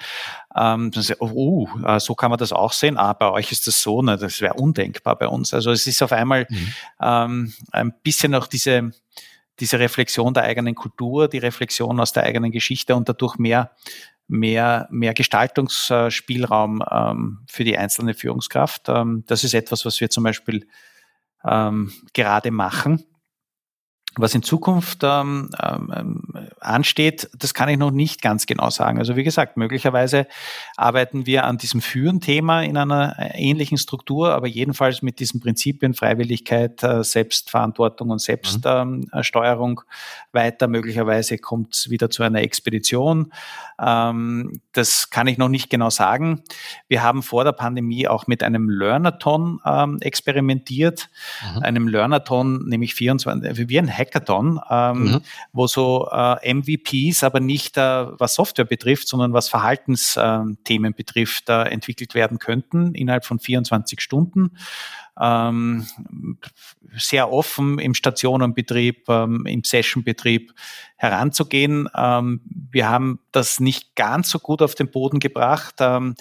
[0.55, 2.97] Ähm, oh, uh, so kann man das auch sehen.
[2.97, 4.17] Ah, bei euch ist das so, ne?
[4.17, 5.55] das wäre undenkbar bei uns.
[5.55, 6.73] Also es ist auf einmal mhm.
[7.01, 8.91] ähm, ein bisschen auch diese,
[9.59, 13.71] diese Reflexion der eigenen Kultur, die Reflexion aus der eigenen Geschichte und dadurch mehr
[14.27, 18.89] mehr, mehr Gestaltungsspielraum ähm, für die einzelne Führungskraft.
[18.89, 20.67] Ähm, das ist etwas, was wir zum Beispiel
[21.47, 23.03] ähm, gerade machen.
[24.17, 26.23] Was in Zukunft ähm, ähm,
[26.59, 28.97] ansteht, das kann ich noch nicht ganz genau sagen.
[28.97, 30.27] Also wie gesagt, möglicherweise
[30.77, 36.81] arbeiten wir an diesem Führen-Thema in einer ähnlichen Struktur, aber jedenfalls mit diesen Prinzipien Freiwilligkeit,
[36.83, 40.37] äh, Selbstverantwortung und Selbststeuerung mhm.
[40.37, 40.67] weiter.
[40.67, 43.33] Möglicherweise kommt es wieder zu einer Expedition.
[43.79, 46.43] Ähm, das kann ich noch nicht genau sagen.
[46.87, 51.09] Wir haben vor der Pandemie auch mit einem Learnathon ähm, experimentiert,
[51.55, 51.63] mhm.
[51.63, 55.21] einem Learnathon, nämlich 24, wie ein Hackathon, ähm, mhm.
[55.53, 61.63] wo so äh, MVPs, aber nicht äh, was Software betrifft, sondern was Verhaltensthemen betrifft, äh,
[61.63, 64.51] entwickelt werden könnten innerhalb von 24 Stunden
[65.19, 65.85] ähm,
[66.97, 70.53] sehr offen im Stationenbetrieb, ähm, im Sessionbetrieb
[70.97, 71.89] heranzugehen.
[71.95, 76.15] Ähm, wir haben das nicht ganz so gut auf den Boden gebracht, ähm,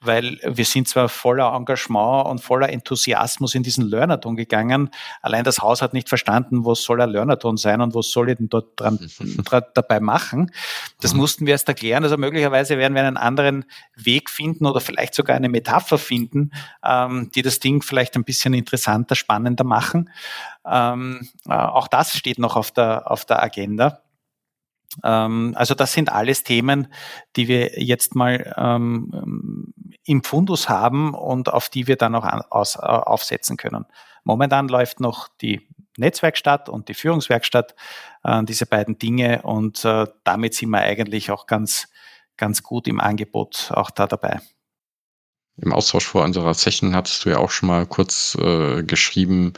[0.00, 4.90] weil wir sind zwar voller Engagement und voller Enthusiasmus in diesen Learnathon gegangen.
[5.22, 8.36] Allein das Haus hat nicht verstanden, was soll ein Learnathon sein und was soll ich
[8.36, 8.98] denn dort dran,
[9.74, 10.52] dabei machen.
[11.00, 11.20] Das mhm.
[11.20, 12.04] mussten wir erst erklären.
[12.04, 13.64] Also möglicherweise werden wir einen anderen
[13.96, 16.52] Weg finden oder vielleicht sogar eine Metapher finden,
[16.84, 20.10] ähm, die das Ding vielleicht ein bisschen interessanter, spannender machen.
[20.66, 24.02] Ähm, äh, auch das steht noch auf der, auf der Agenda.
[25.04, 26.92] Ähm, also das sind alles Themen,
[27.36, 29.72] die wir jetzt mal ähm,
[30.04, 33.86] im Fundus haben und auf die wir dann auch an, aus, äh, aufsetzen können.
[34.24, 37.74] Momentan läuft noch die Netzwerkstatt und die Führungswerkstatt,
[38.24, 41.88] äh, diese beiden Dinge und äh, damit sind wir eigentlich auch ganz,
[42.36, 44.40] ganz gut im Angebot auch da dabei.
[45.60, 49.54] Im Austausch vor unserer Session hattest du ja auch schon mal kurz äh, geschrieben,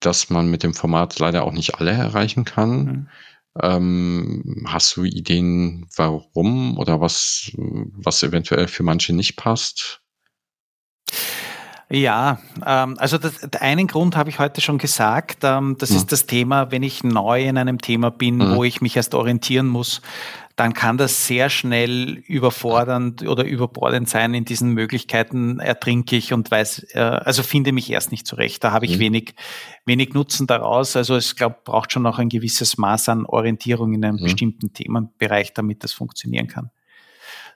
[0.00, 2.84] dass man mit dem Format leider auch nicht alle erreichen kann.
[2.84, 3.08] Mhm.
[3.62, 10.02] Ähm, hast du Ideen, warum oder was, was eventuell für manche nicht passt?
[11.88, 15.38] Ja, ähm, also das, einen Grund habe ich heute schon gesagt.
[15.44, 15.96] Ähm, das mhm.
[15.96, 18.56] ist das Thema, wenn ich neu in einem Thema bin, mhm.
[18.56, 20.02] wo ich mich erst orientieren muss,
[20.56, 24.32] dann kann das sehr schnell überfordernd oder überbordend sein.
[24.32, 28.64] In diesen Möglichkeiten ertrinke ich und weiß, äh, also finde mich erst nicht zurecht.
[28.64, 29.00] Da habe ich mhm.
[29.00, 29.34] wenig,
[29.84, 30.96] wenig Nutzen daraus.
[30.96, 34.24] Also es glaube, braucht schon auch ein gewisses Maß an Orientierung in einem mhm.
[34.24, 36.70] bestimmten Themenbereich, damit das funktionieren kann.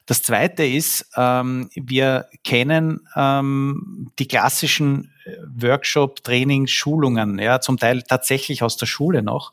[0.07, 7.76] Das zweite ist, ähm, wir kennen ähm, die klassischen äh, Workshop, Trainings, Schulungen, ja, zum
[7.76, 9.53] Teil tatsächlich aus der Schule noch.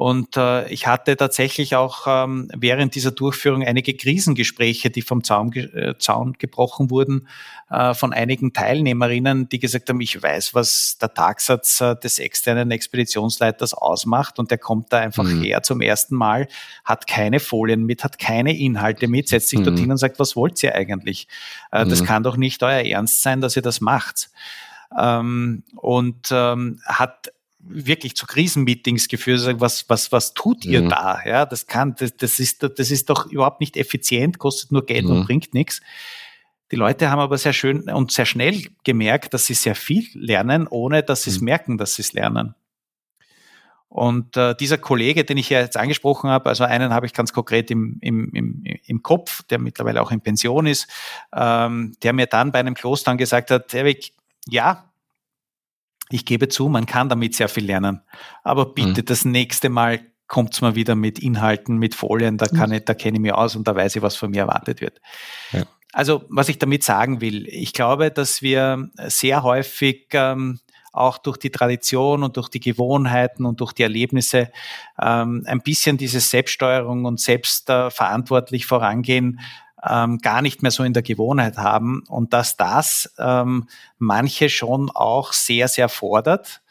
[0.00, 5.52] Und äh, ich hatte tatsächlich auch ähm, während dieser Durchführung einige Krisengespräche, die vom Zaun,
[5.52, 7.28] äh, Zaun gebrochen wurden,
[7.68, 12.70] äh, von einigen Teilnehmerinnen, die gesagt haben, ich weiß, was der Tagsatz äh, des externen
[12.70, 15.42] Expeditionsleiters ausmacht und der kommt da einfach mhm.
[15.42, 16.48] her zum ersten Mal,
[16.82, 19.64] hat keine Folien mit, hat keine Inhalte mit, setzt sich mhm.
[19.64, 21.28] dorthin und sagt, was wollt ihr eigentlich?
[21.72, 21.90] Äh, mhm.
[21.90, 24.30] Das kann doch nicht euer Ernst sein, dass ihr das macht.
[24.98, 27.32] Ähm, und ähm, hat
[27.62, 30.88] wirklich zu Krisenmeetings geführt, was, was, was tut ihr mhm.
[30.88, 31.20] da?
[31.24, 35.04] Ja, das kann, das, das ist, das ist doch überhaupt nicht effizient, kostet nur Geld
[35.04, 35.10] mhm.
[35.10, 35.80] und bringt nichts.
[36.70, 40.66] Die Leute haben aber sehr schön und sehr schnell gemerkt, dass sie sehr viel lernen,
[40.68, 41.46] ohne dass sie es mhm.
[41.46, 42.54] merken, dass sie es lernen.
[43.88, 47.32] Und äh, dieser Kollege, den ich ja jetzt angesprochen habe, also einen habe ich ganz
[47.32, 50.86] konkret im, im, im, im Kopf, der mittlerweile auch in Pension ist,
[51.34, 54.12] ähm, der mir dann bei einem Kloster gesagt hat, Erik,
[54.46, 54.89] ja,
[56.12, 58.02] ich gebe zu, man kann damit sehr viel lernen.
[58.42, 59.04] Aber bitte mhm.
[59.06, 62.76] das nächste Mal kommt's mal wieder mit Inhalten, mit Folien, da kann mhm.
[62.76, 65.00] ich, da kenne ich mich aus und da weiß ich, was von mir erwartet wird.
[65.52, 65.64] Ja.
[65.92, 70.60] Also, was ich damit sagen will, ich glaube, dass wir sehr häufig ähm,
[70.92, 74.50] auch durch die Tradition und durch die Gewohnheiten und durch die Erlebnisse
[75.00, 79.40] ähm, ein bisschen diese Selbststeuerung und selbstverantwortlich äh, vorangehen
[79.88, 83.68] ähm, gar nicht mehr so in der Gewohnheit haben und dass das ähm,
[83.98, 86.62] manche schon auch sehr, sehr fordert.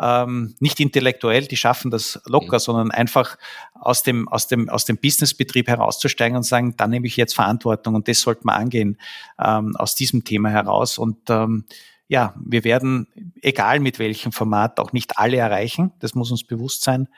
[0.00, 2.60] Ähm, nicht intellektuell, die schaffen das locker, mhm.
[2.60, 3.36] sondern einfach
[3.74, 7.96] aus dem, aus dem, aus dem Businessbetrieb herauszusteigen und sagen, da nehme ich jetzt Verantwortung
[7.96, 8.98] und das sollte man angehen
[9.42, 10.98] ähm, aus diesem Thema heraus.
[10.98, 11.64] Und ähm,
[12.06, 13.08] ja, wir werden,
[13.42, 15.92] egal mit welchem Format, auch nicht alle erreichen.
[15.98, 17.08] Das muss uns bewusst sein.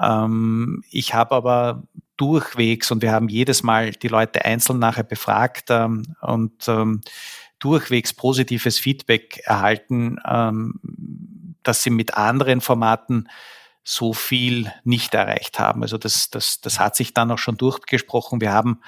[0.00, 1.84] Ähm, ich habe aber
[2.18, 7.00] durchwegs und wir haben jedes Mal die Leute einzeln nachher befragt ähm, und ähm,
[7.58, 13.28] durchwegs positives Feedback erhalten, ähm, dass sie mit anderen Formaten
[13.82, 15.82] so viel nicht erreicht haben.
[15.82, 18.40] Also das, das, das hat sich dann auch schon durchgesprochen.
[18.40, 18.82] Wir haben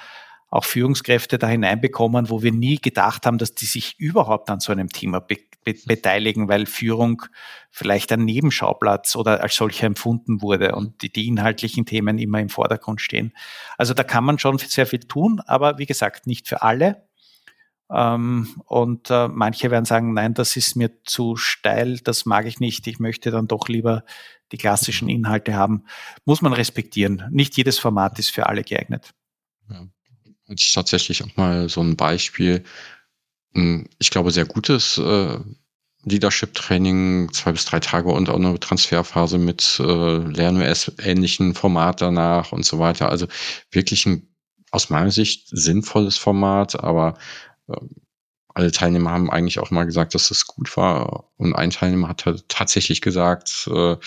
[0.51, 4.71] auch Führungskräfte da hineinbekommen, wo wir nie gedacht haben, dass die sich überhaupt an so
[4.71, 7.21] einem Thema be be beteiligen, weil Führung
[7.69, 12.49] vielleicht ein Nebenschauplatz oder als solcher empfunden wurde und die, die inhaltlichen Themen immer im
[12.49, 13.31] Vordergrund stehen.
[13.77, 17.07] Also da kann man schon sehr viel tun, aber wie gesagt, nicht für alle.
[17.91, 22.59] Ähm, und äh, manche werden sagen, nein, das ist mir zu steil, das mag ich
[22.59, 24.03] nicht, ich möchte dann doch lieber
[24.51, 25.85] die klassischen Inhalte haben.
[26.25, 27.23] Muss man respektieren.
[27.29, 29.11] Nicht jedes Format ist für alle geeignet.
[29.69, 29.87] Ja
[30.51, 32.63] ist tatsächlich auch mal so ein Beispiel.
[33.53, 35.37] Hm, ich glaube, sehr gutes äh,
[36.03, 42.65] Leadership-Training, zwei bis drei Tage und auch eine Transferphase mit äh, LernOS-ähnlichen Format danach und
[42.65, 43.09] so weiter.
[43.09, 43.27] Also
[43.71, 44.27] wirklich ein
[44.71, 47.17] aus meiner Sicht sinnvolles Format, aber
[47.67, 47.75] äh,
[48.53, 51.31] alle Teilnehmer haben eigentlich auch mal gesagt, dass das gut war.
[51.37, 53.97] Und ein Teilnehmer hat halt tatsächlich gesagt, äh,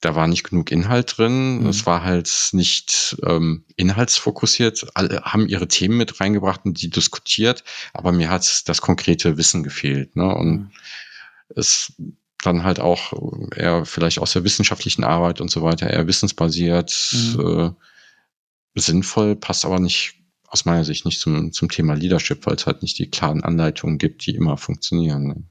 [0.00, 1.60] da war nicht genug Inhalt drin.
[1.60, 1.66] Mhm.
[1.68, 4.86] Es war halt nicht ähm, inhaltsfokussiert.
[4.94, 9.62] Alle haben ihre Themen mit reingebracht und die diskutiert, aber mir hat das konkrete Wissen
[9.62, 10.14] gefehlt.
[10.14, 10.34] Ne?
[10.34, 10.70] Und mhm.
[11.56, 11.92] es
[12.40, 13.12] dann halt auch
[13.56, 17.74] eher vielleicht aus der wissenschaftlichen Arbeit und so weiter, eher wissensbasiert, mhm.
[18.76, 20.14] äh, sinnvoll, passt aber nicht
[20.46, 23.98] aus meiner Sicht nicht zum, zum Thema Leadership, weil es halt nicht die klaren Anleitungen
[23.98, 25.26] gibt, die immer funktionieren.
[25.26, 25.42] Ne?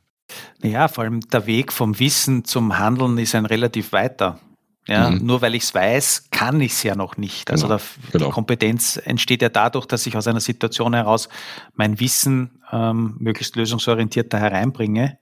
[0.61, 4.39] Naja, vor allem der Weg vom Wissen zum Handeln ist ein relativ weiter.
[4.88, 5.25] Ja, mhm.
[5.25, 7.51] Nur weil ich es weiß, kann ich es ja noch nicht.
[7.51, 7.78] Also genau.
[7.78, 8.25] der, genau.
[8.25, 11.28] die Kompetenz entsteht ja dadurch, dass ich aus einer Situation heraus
[11.75, 15.19] mein Wissen ähm, möglichst lösungsorientierter hereinbringe.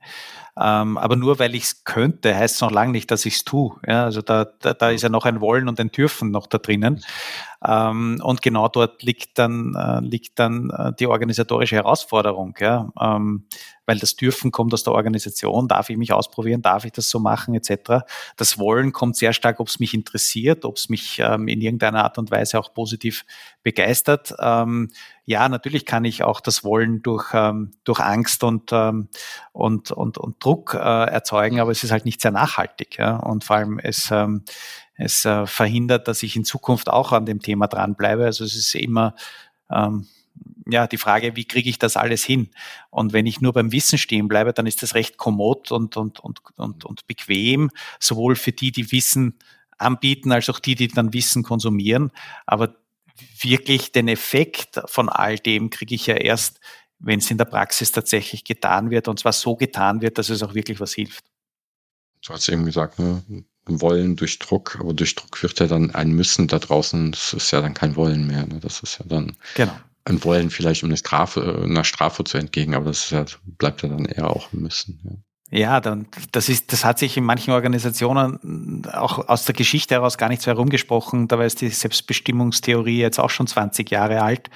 [0.57, 3.43] Ähm, aber nur weil ich es könnte, heißt es noch lange nicht, dass ich es
[3.43, 3.75] tue.
[3.85, 6.59] Ja, also da, da, da ist ja noch ein Wollen und ein Dürfen noch da
[6.59, 7.03] drinnen.
[7.65, 12.55] Ähm, und genau dort liegt dann, äh, liegt dann äh, die organisatorische Herausforderung.
[12.59, 12.89] Ja?
[12.99, 13.45] Ähm,
[13.85, 17.19] weil das Dürfen kommt aus der Organisation, darf ich mich ausprobieren, darf ich das so
[17.19, 18.05] machen, etc.
[18.37, 22.03] Das Wollen kommt sehr stark, ob es mich interessiert, ob es mich ähm, in irgendeiner
[22.03, 23.25] Art und Weise auch positiv
[23.65, 24.35] begeistert.
[24.39, 24.91] Ähm,
[25.25, 29.09] ja, natürlich kann ich auch das Wollen durch, ähm, durch Angst und, ähm,
[29.53, 32.99] und, und, und Druck äh, erzeugen, aber es ist halt nicht sehr nachhaltig.
[32.99, 33.17] Ja?
[33.17, 34.43] Und vor allem es, ähm,
[34.93, 38.23] es äh, verhindert, dass ich in Zukunft auch an dem Thema dranbleibe.
[38.23, 39.15] Also es ist immer
[39.71, 40.05] ähm,
[40.67, 42.51] ja, die Frage, wie kriege ich das alles hin?
[42.91, 46.19] Und wenn ich nur beim Wissen stehen bleibe, dann ist das recht kommod und, und,
[46.19, 49.39] und, und, und bequem, sowohl für die, die Wissen
[49.79, 52.11] anbieten, als auch die, die dann Wissen konsumieren.
[52.45, 52.75] Aber
[53.39, 56.59] wirklich den Effekt von all dem kriege ich ja erst,
[56.99, 60.43] wenn es in der Praxis tatsächlich getan wird und zwar so getan wird, dass es
[60.43, 61.25] auch wirklich was hilft.
[62.25, 63.23] Du hast eben gesagt, ne?
[63.67, 67.51] Wollen durch Druck, aber durch Druck wird ja dann ein Müssen da draußen, das ist
[67.51, 68.45] ja dann kein Wollen mehr.
[68.45, 68.59] Ne?
[68.59, 69.75] Das ist ja dann genau.
[70.05, 73.89] ein Wollen vielleicht, um eine Strafe, einer Strafe zu entgegen, aber das ja, bleibt ja
[73.89, 74.99] dann eher auch ein Müssen.
[75.03, 75.11] Ja.
[75.51, 80.17] Ja, dann, das ist, das hat sich in manchen Organisationen auch aus der Geschichte heraus
[80.17, 81.27] gar nicht so herumgesprochen.
[81.27, 84.49] Dabei ist die Selbstbestimmungstheorie jetzt auch schon 20 Jahre alt,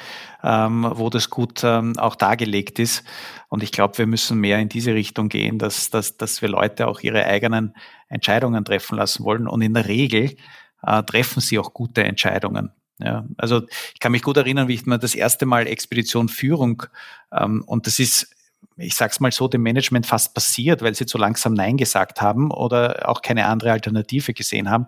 [0.44, 3.04] ähm, wo das gut ähm, auch dargelegt ist.
[3.50, 6.88] Und ich glaube, wir müssen mehr in diese Richtung gehen, dass, dass, dass wir Leute
[6.88, 7.76] auch ihre eigenen
[8.08, 9.48] Entscheidungen treffen lassen wollen.
[9.48, 10.38] Und in der Regel
[10.82, 12.72] äh, treffen sie auch gute Entscheidungen.
[12.98, 13.62] Ja, also
[13.94, 16.84] ich kann mich gut erinnern, wie ich mir das erste Mal Expedition Führung
[17.32, 18.36] ähm, und das ist
[18.80, 22.52] ich sag's mal so, dem Management fast passiert, weil sie zu langsam Nein gesagt haben
[22.52, 24.88] oder auch keine andere Alternative gesehen haben.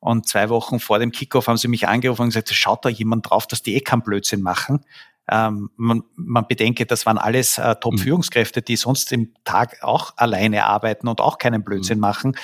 [0.00, 3.30] Und zwei Wochen vor dem Kickoff haben sie mich angerufen und gesagt, schaut da jemand
[3.30, 4.84] drauf, dass die eh keinen Blödsinn machen.
[5.30, 10.64] Ähm, man, man bedenke, das waren alles äh, Top-Führungskräfte, die sonst im Tag auch alleine
[10.64, 12.02] arbeiten und auch keinen Blödsinn mhm.
[12.02, 12.36] machen.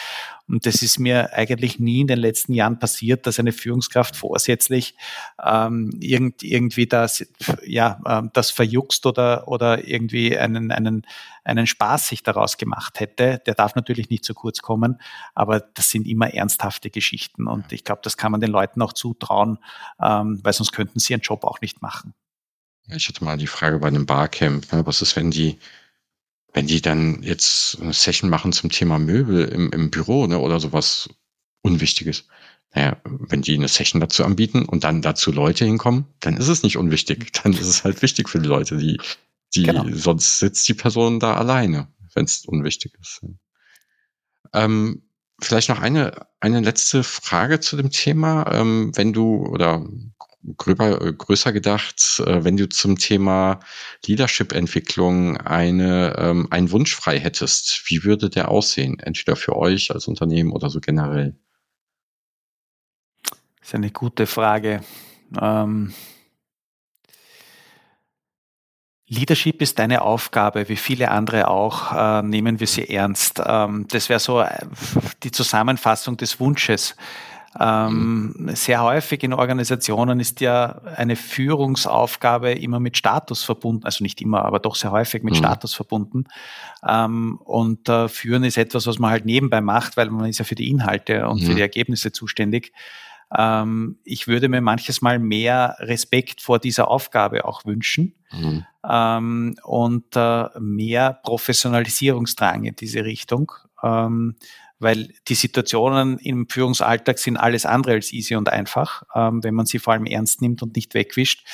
[0.49, 4.97] Und das ist mir eigentlich nie in den letzten Jahren passiert, dass eine Führungskraft vorsätzlich
[5.45, 7.27] ähm, irgend, irgendwie das,
[7.67, 11.07] ja, ähm, das verjuckst oder, oder irgendwie einen, einen,
[11.45, 13.43] einen Spaß sich daraus gemacht hätte.
[13.45, 15.01] Der darf natürlich nicht zu kurz kommen,
[15.35, 17.47] aber das sind immer ernsthafte Geschichten.
[17.47, 19.59] Und ich glaube, das kann man den Leuten auch zutrauen,
[20.03, 22.15] ähm, weil sonst könnten sie ihren Job auch nicht machen.
[22.95, 25.59] Ich hatte mal die Frage bei einem Barcamp, ne, was ist, wenn die
[26.55, 30.61] wenn die dann jetzt eine Session machen zum Thema Möbel im, im Büro ne, oder
[30.61, 31.09] sowas
[31.63, 32.27] Unwichtiges.
[32.75, 36.63] Naja, wenn die eine Session dazu anbieten und dann dazu Leute hinkommen, dann ist es
[36.63, 37.33] nicht unwichtig.
[37.43, 39.01] Dann ist es halt wichtig für die Leute, die,
[39.55, 39.87] die genau.
[39.91, 43.23] sonst sitzt die Person da alleine, wenn es unwichtig ist.
[44.53, 45.03] Ähm,
[45.41, 48.53] vielleicht noch eine, eine letzte Frage zu dem Thema.
[48.53, 49.87] Ähm, wenn du oder
[50.57, 53.61] gröber, größer gedacht, äh, wenn du zum Thema
[54.07, 58.99] Leadership-Entwicklung eine, ähm, einen Wunsch frei hättest, wie würde der aussehen?
[59.01, 61.37] Entweder für euch als Unternehmen oder so generell?
[63.23, 64.83] Das ist eine gute Frage.
[65.41, 65.93] Ähm
[69.11, 73.41] Leadership ist deine Aufgabe, wie viele andere auch, äh, nehmen wir sie ernst.
[73.45, 74.67] Ähm, das wäre so äh,
[75.23, 76.95] die Zusammenfassung des Wunsches.
[77.59, 78.55] Ähm, mhm.
[78.55, 84.45] sehr häufig in Organisationen ist ja eine Führungsaufgabe immer mit Status verbunden, also nicht immer,
[84.45, 85.39] aber doch sehr häufig mit mhm.
[85.39, 86.25] Status verbunden.
[86.87, 90.45] Ähm, und äh, Führen ist etwas, was man halt nebenbei macht, weil man ist ja
[90.45, 91.47] für die Inhalte und mhm.
[91.47, 92.73] für die Ergebnisse zuständig.
[93.37, 98.65] Ähm, ich würde mir manches Mal mehr Respekt vor dieser Aufgabe auch wünschen mhm.
[98.89, 103.53] ähm, und äh, mehr Professionalisierungsdrang in diese Richtung.
[103.83, 104.37] Ähm,
[104.79, 109.67] weil die Situationen im Führungsalltag sind alles andere als easy und einfach, ähm, wenn man
[109.67, 111.47] sie vor allem ernst nimmt und nicht wegwischt.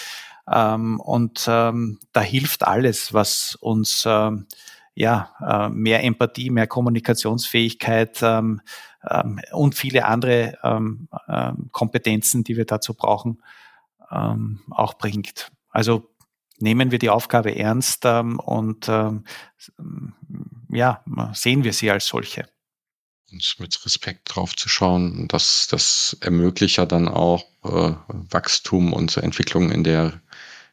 [0.50, 4.46] Ähm, und ähm, da hilft alles, was uns ähm,
[4.94, 8.60] ja äh, mehr Empathie, mehr Kommunikationsfähigkeit ähm,
[9.08, 10.58] ähm, und viele andere
[11.72, 13.42] Kompetenzen, die wir dazu brauchen,
[14.08, 15.50] auch bringt.
[15.70, 16.10] Also
[16.58, 18.86] nehmen wir die Aufgabe ernst und
[20.68, 22.46] ja, sehen wir sie als solche
[23.34, 25.26] und mit Respekt drauf zu schauen.
[25.28, 30.20] Das, das ermöglicht ja dann auch äh, Wachstum und Entwicklung in der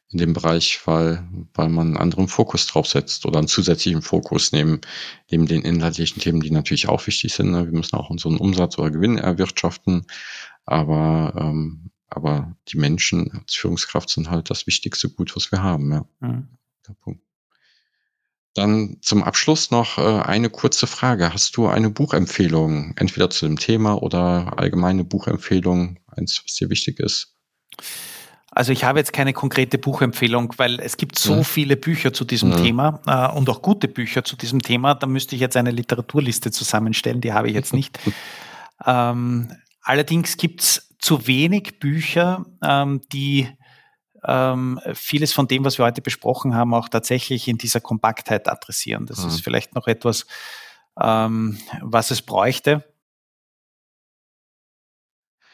[0.09, 4.51] in dem Bereich, weil, weil man einen anderen Fokus drauf setzt oder einen zusätzlichen Fokus
[4.51, 4.81] neben,
[5.29, 7.51] neben den inhaltlichen Themen, die natürlich auch wichtig sind.
[7.51, 7.65] Ne?
[7.65, 10.05] Wir müssen auch unseren Umsatz oder Gewinn erwirtschaften,
[10.65, 15.93] aber, ähm, aber die Menschen als Führungskraft sind halt das wichtigste Gut, was wir haben.
[15.93, 16.05] Ja.
[16.19, 16.49] Mhm.
[16.85, 17.21] Der Punkt.
[18.53, 21.33] Dann zum Abschluss noch äh, eine kurze Frage.
[21.33, 26.99] Hast du eine Buchempfehlung, entweder zu dem Thema oder allgemeine Buchempfehlung, eins, was dir wichtig
[26.99, 27.33] ist?
[28.53, 31.43] Also ich habe jetzt keine konkrete Buchempfehlung, weil es gibt so ja.
[31.43, 32.57] viele Bücher zu diesem ja.
[32.57, 34.93] Thema äh, und auch gute Bücher zu diesem Thema.
[34.93, 37.97] Da müsste ich jetzt eine Literaturliste zusammenstellen, die habe ich jetzt nicht.
[38.85, 43.47] ähm, allerdings gibt es zu wenig Bücher, ähm, die
[44.25, 49.05] ähm, vieles von dem, was wir heute besprochen haben, auch tatsächlich in dieser Kompaktheit adressieren.
[49.05, 49.29] Das mhm.
[49.29, 50.25] ist vielleicht noch etwas,
[50.99, 52.83] ähm, was es bräuchte.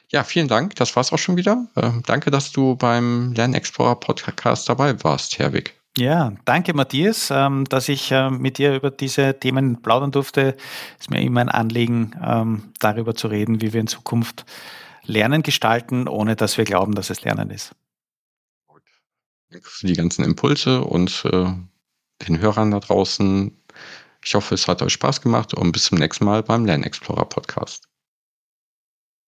[0.10, 0.76] Ja, vielen Dank.
[0.76, 1.68] Das war's auch schon wieder.
[1.76, 5.74] Ähm, danke, dass du beim Lernexplorer Podcast dabei warst, Herwig.
[5.98, 10.56] Ja, danke Matthias, ähm, dass ich äh, mit dir über diese Themen plaudern durfte.
[11.00, 14.46] Es ist mir immer ein Anliegen, ähm, darüber zu reden, wie wir in Zukunft
[15.04, 17.74] Lernen gestalten, ohne dass wir glauben, dass es Lernen ist
[19.82, 21.54] die ganzen Impulse und äh,
[22.28, 23.52] den Hörern da draußen.
[24.24, 27.88] Ich hoffe, es hat euch Spaß gemacht und bis zum nächsten Mal beim Lernexplorer Podcast.